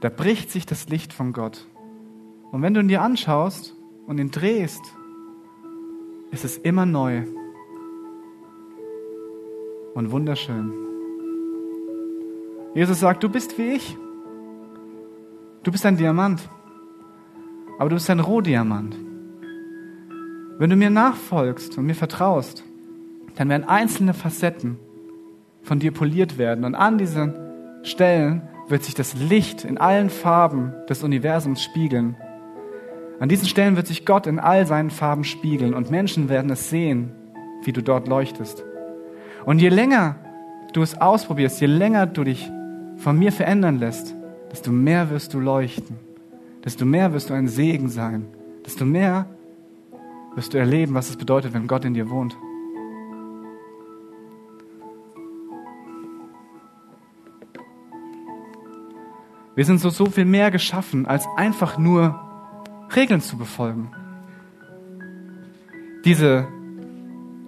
da 0.00 0.08
bricht 0.08 0.50
sich 0.50 0.64
das 0.64 0.88
Licht 0.88 1.12
von 1.12 1.34
Gott. 1.34 1.66
Und 2.50 2.62
wenn 2.62 2.72
du 2.72 2.80
ihn 2.80 2.88
dir 2.88 3.02
anschaust 3.02 3.76
und 4.06 4.18
ihn 4.18 4.30
drehst, 4.30 4.82
ist 6.30 6.46
es 6.46 6.56
immer 6.56 6.86
neu 6.86 7.24
und 9.94 10.10
wunderschön. 10.10 10.72
Jesus 12.74 13.00
sagt, 13.00 13.22
du 13.22 13.28
bist 13.28 13.58
wie 13.58 13.72
ich. 13.72 13.98
Du 15.62 15.70
bist 15.70 15.84
ein 15.84 15.98
Diamant, 15.98 16.48
aber 17.78 17.90
du 17.90 17.96
bist 17.96 18.08
ein 18.08 18.20
Rohdiamant. 18.20 19.09
Wenn 20.60 20.68
du 20.68 20.76
mir 20.76 20.90
nachfolgst 20.90 21.78
und 21.78 21.86
mir 21.86 21.94
vertraust, 21.94 22.64
dann 23.36 23.48
werden 23.48 23.64
einzelne 23.66 24.12
Facetten 24.12 24.76
von 25.62 25.78
dir 25.78 25.90
poliert 25.90 26.36
werden 26.36 26.66
und 26.66 26.74
an 26.74 26.98
diesen 26.98 27.32
Stellen 27.82 28.42
wird 28.68 28.84
sich 28.84 28.92
das 28.92 29.14
Licht 29.14 29.64
in 29.64 29.78
allen 29.78 30.10
Farben 30.10 30.74
des 30.86 31.02
Universums 31.02 31.62
spiegeln. 31.62 32.14
An 33.20 33.30
diesen 33.30 33.48
Stellen 33.48 33.76
wird 33.76 33.86
sich 33.86 34.04
Gott 34.04 34.26
in 34.26 34.38
all 34.38 34.66
seinen 34.66 34.90
Farben 34.90 35.24
spiegeln 35.24 35.72
und 35.72 35.90
Menschen 35.90 36.28
werden 36.28 36.50
es 36.50 36.68
sehen, 36.68 37.12
wie 37.64 37.72
du 37.72 37.82
dort 37.82 38.06
leuchtest. 38.06 38.62
Und 39.46 39.62
je 39.62 39.70
länger 39.70 40.16
du 40.74 40.82
es 40.82 41.00
ausprobierst, 41.00 41.58
je 41.62 41.68
länger 41.68 42.04
du 42.04 42.22
dich 42.22 42.52
von 42.96 43.18
mir 43.18 43.32
verändern 43.32 43.78
lässt, 43.78 44.14
desto 44.52 44.72
mehr 44.72 45.08
wirst 45.08 45.32
du 45.32 45.40
leuchten, 45.40 45.96
desto 46.62 46.84
mehr 46.84 47.14
wirst 47.14 47.30
du 47.30 47.34
ein 47.34 47.48
Segen 47.48 47.88
sein, 47.88 48.26
desto 48.66 48.84
mehr 48.84 49.24
wirst 50.34 50.54
du 50.54 50.58
erleben, 50.58 50.94
was 50.94 51.10
es 51.10 51.16
bedeutet, 51.16 51.54
wenn 51.54 51.66
Gott 51.66 51.84
in 51.84 51.94
dir 51.94 52.10
wohnt. 52.10 52.36
Wir 59.54 59.64
sind 59.64 59.78
so, 59.78 59.90
so 59.90 60.06
viel 60.06 60.24
mehr 60.24 60.50
geschaffen, 60.50 61.06
als 61.06 61.26
einfach 61.36 61.76
nur 61.76 62.18
Regeln 62.94 63.20
zu 63.20 63.36
befolgen. 63.36 63.90
Diese 66.04 66.48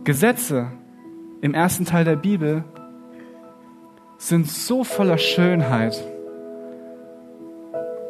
Gesetze 0.05 0.73
im 1.41 1.55
ersten 1.55 1.85
Teil 1.85 2.05
der 2.05 2.17
Bibel 2.17 2.65
sind 4.19 4.49
so 4.49 4.85
voller 4.85 5.19
Schönheit 5.19 6.03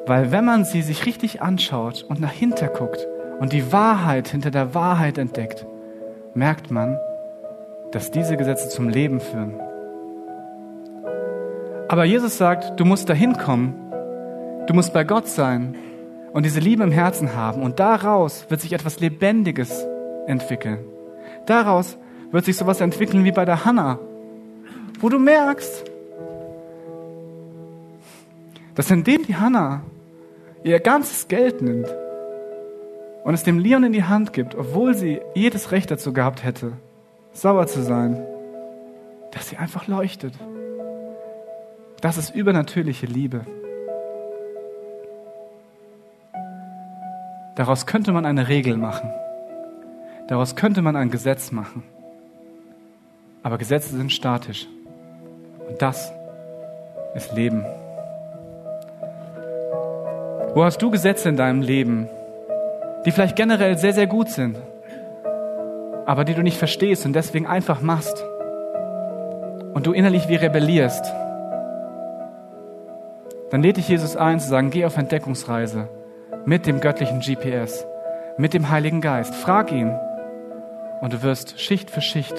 weil 0.07 0.33
wenn 0.33 0.45
man 0.45 0.65
sie 0.65 0.83
sich 0.83 1.07
richtig 1.07 1.43
anschaut 1.43 2.03
und 2.03 2.21
nach 2.21 2.33
hinter 2.33 2.69
guckt 2.69 3.07
und 3.43 3.53
die 3.53 3.73
Wahrheit 3.73 4.29
hinter 4.29 4.53
der 4.53 4.73
Wahrheit 4.73 5.19
entdeckt, 5.19 5.67
merkt 6.33 6.71
man, 6.71 6.97
dass 7.91 8.13
diese 8.13 8.37
Gesetze 8.37 8.69
zum 8.69 8.89
Leben 8.89 9.19
führen. 9.19 9.61
Aber 11.89 12.05
Jesus 12.05 12.39
sagt, 12.39 12.79
du 12.79 12.85
musst 12.85 13.09
dahin 13.09 13.33
kommen, 13.37 13.75
du 14.69 14.75
musst 14.75 14.93
bei 14.93 15.03
Gott 15.03 15.27
sein 15.27 15.75
und 16.33 16.47
diese 16.47 16.61
Liebe 16.61 16.85
im 16.85 16.93
Herzen 16.93 17.35
haben 17.35 17.65
und 17.65 17.81
daraus 17.81 18.47
wird 18.49 18.61
sich 18.61 18.75
etwas 18.75 19.01
Lebendiges 19.01 19.89
entwickeln. 20.29 20.79
Daraus 21.47 21.99
wird 22.31 22.45
sich 22.45 22.57
sowas 22.57 22.81
entwickeln 22.81 23.25
wie 23.25 23.33
bei 23.33 23.45
der 23.45 23.65
Hanna, 23.65 23.99
wo 25.01 25.09
du 25.09 25.19
merkst, 25.19 25.83
dass 28.77 28.89
indem 28.93 29.27
die 29.27 29.35
Hanna 29.35 29.83
ihr 30.63 30.79
ganzes 30.79 31.27
Geld 31.27 31.61
nimmt 31.61 31.93
und 33.25 33.35
es 33.35 33.43
dem 33.43 33.59
Leon 33.59 33.85
in 33.85 33.93
die 33.93 34.05
Hand 34.05 34.33
gibt, 34.33 34.55
obwohl 34.55 34.95
sie 34.95 35.21
jedes 35.35 35.71
Recht 35.71 35.91
dazu 35.91 36.13
gehabt 36.13 36.43
hätte, 36.45 36.73
sauer 37.33 37.67
zu 37.67 37.83
sein, 37.83 38.25
dass 39.31 39.49
sie 39.49 39.57
einfach 39.57 39.87
leuchtet. 39.87 40.35
Das 42.01 42.19
ist 42.19 42.35
übernatürliche 42.35 43.07
Liebe. 43.07 43.47
Daraus 47.55 47.87
könnte 47.87 48.13
man 48.13 48.27
eine 48.27 48.49
Regel 48.49 48.77
machen. 48.77 49.11
Daraus 50.29 50.57
könnte 50.57 50.83
man 50.83 50.97
ein 50.97 51.11
Gesetz 51.11 51.53
machen. 51.53 51.83
Aber 53.43 53.59
Gesetze 53.59 53.97
sind 53.97 54.13
statisch. 54.13 54.67
Und 55.69 55.81
das 55.81 56.13
ist 57.15 57.33
Leben. 57.33 57.65
Wo 60.55 60.65
hast 60.65 60.81
du 60.83 60.91
Gesetze 60.91 61.29
in 61.29 61.37
deinem 61.37 61.63
Leben, 61.63 62.09
die 63.05 63.11
vielleicht 63.11 63.37
generell 63.37 63.77
sehr, 63.79 63.93
sehr 63.93 64.07
gut 64.07 64.29
sind, 64.29 64.59
aber 66.07 66.25
die 66.25 66.35
du 66.35 66.43
nicht 66.43 66.59
verstehst 66.59 67.07
und 67.07 67.15
deswegen 67.15 67.47
einfach 67.47 67.81
machst 67.81 68.25
und 69.75 69.87
du 69.87 69.93
innerlich 69.93 70.29
wie 70.29 70.37
rebellierst? 70.37 71.13
Dann 73.51 73.63
lädt 73.63 73.77
dich 73.77 73.89
Jesus 73.89 74.17
ein 74.17 74.41
zu 74.41 74.49
sagen, 74.49 74.71
geh 74.71 74.85
auf 74.85 74.97
Entdeckungsreise 74.97 75.89
mit 76.45 76.67
dem 76.67 76.81
göttlichen 76.81 77.21
GPS, 77.21 77.87
mit 78.39 78.55
dem 78.55 78.71
Heiligen 78.71 79.01
Geist. 79.01 79.35
Frag 79.35 79.71
ihn 79.73 79.95
und 81.01 81.13
du 81.13 81.23
wirst 81.23 81.61
Schicht 81.61 81.91
für 81.91 82.01
Schicht 82.01 82.35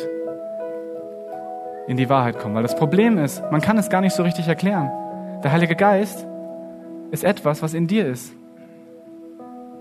in 1.88 1.98
die 1.98 2.10
Wahrheit 2.10 2.40
kommen. 2.40 2.56
Weil 2.56 2.64
das 2.64 2.76
Problem 2.76 3.18
ist, 3.18 3.44
man 3.52 3.62
kann 3.62 3.78
es 3.78 3.90
gar 3.90 4.02
nicht 4.02 4.16
so 4.16 4.24
richtig 4.24 4.48
erklären. 4.48 4.90
Der 5.44 5.52
Heilige 5.52 5.76
Geist 5.76 6.26
ist 7.12 7.24
etwas, 7.24 7.62
was 7.62 7.74
in 7.74 7.88
dir 7.88 8.08
ist. 8.08 8.34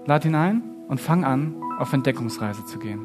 Lad 0.05 0.24
ihn 0.24 0.35
ein 0.35 0.71
und 0.93 1.01
fang 1.01 1.24
an, 1.24 1.55
auf 1.78 1.90
Entdeckungsreise 1.95 2.66
zu 2.66 2.78
gehen. 2.78 3.01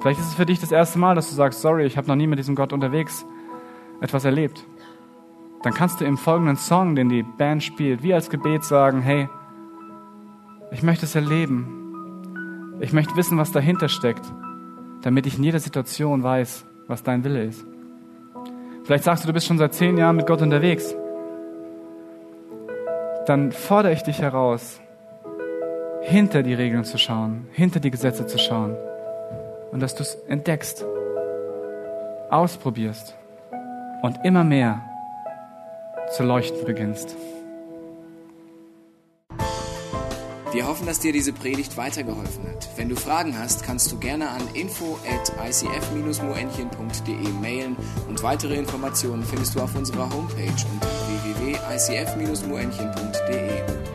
Vielleicht 0.00 0.20
ist 0.20 0.26
es 0.26 0.34
für 0.34 0.44
dich 0.44 0.60
das 0.60 0.70
erste 0.70 0.98
Mal, 0.98 1.14
dass 1.14 1.30
du 1.30 1.34
sagst, 1.34 1.62
sorry, 1.62 1.86
ich 1.86 1.96
habe 1.96 2.08
noch 2.08 2.14
nie 2.14 2.26
mit 2.26 2.38
diesem 2.38 2.54
Gott 2.54 2.74
unterwegs 2.74 3.24
etwas 4.02 4.26
erlebt. 4.26 4.66
Dann 5.62 5.72
kannst 5.72 6.02
du 6.02 6.04
im 6.04 6.18
folgenden 6.18 6.58
Song, 6.58 6.94
den 6.94 7.08
die 7.08 7.22
Band 7.22 7.62
spielt, 7.62 8.02
wie 8.02 8.12
als 8.12 8.28
Gebet 8.28 8.64
sagen, 8.64 9.00
hey, 9.00 9.30
ich 10.72 10.82
möchte 10.82 11.06
es 11.06 11.14
erleben. 11.14 12.76
Ich 12.80 12.92
möchte 12.92 13.16
wissen, 13.16 13.38
was 13.38 13.50
dahinter 13.52 13.88
steckt, 13.88 14.30
damit 15.00 15.26
ich 15.26 15.38
in 15.38 15.44
jeder 15.44 15.58
Situation 15.58 16.22
weiß, 16.22 16.66
was 16.86 17.02
dein 17.02 17.24
Wille 17.24 17.44
ist. 17.44 17.64
Vielleicht 18.84 19.04
sagst 19.04 19.24
du, 19.24 19.28
du 19.28 19.32
bist 19.32 19.46
schon 19.46 19.56
seit 19.56 19.72
zehn 19.72 19.96
Jahren 19.96 20.16
mit 20.16 20.26
Gott 20.26 20.42
unterwegs. 20.42 20.94
Dann 23.24 23.52
fordere 23.52 23.94
ich 23.94 24.02
dich 24.02 24.20
heraus, 24.20 24.81
hinter 26.02 26.42
die 26.42 26.54
Regeln 26.54 26.84
zu 26.84 26.98
schauen, 26.98 27.46
hinter 27.52 27.80
die 27.80 27.90
Gesetze 27.90 28.26
zu 28.26 28.38
schauen 28.38 28.76
und 29.70 29.80
dass 29.80 29.94
du 29.94 30.02
es 30.02 30.14
entdeckst, 30.28 30.84
ausprobierst 32.30 33.14
und 34.02 34.18
immer 34.24 34.44
mehr 34.44 34.82
zu 36.16 36.24
leuchten 36.24 36.64
beginnst. 36.64 37.16
Wir 40.52 40.66
hoffen, 40.66 40.86
dass 40.86 41.00
dir 41.00 41.12
diese 41.14 41.32
Predigt 41.32 41.78
weitergeholfen 41.78 42.46
hat. 42.46 42.68
Wenn 42.76 42.90
du 42.90 42.96
Fragen 42.96 43.38
hast, 43.38 43.64
kannst 43.64 43.90
du 43.90 43.98
gerne 43.98 44.28
an 44.28 44.42
info 44.52 44.98
at 45.08 45.32
icf-moenchen.de 45.48 47.28
mailen 47.40 47.74
und 48.06 48.22
weitere 48.22 48.56
Informationen 48.56 49.22
findest 49.22 49.54
du 49.54 49.62
auf 49.62 49.74
unserer 49.74 50.12
Homepage 50.12 50.52
unter 50.74 50.88
www.icf-moenchen.de. 51.08 53.91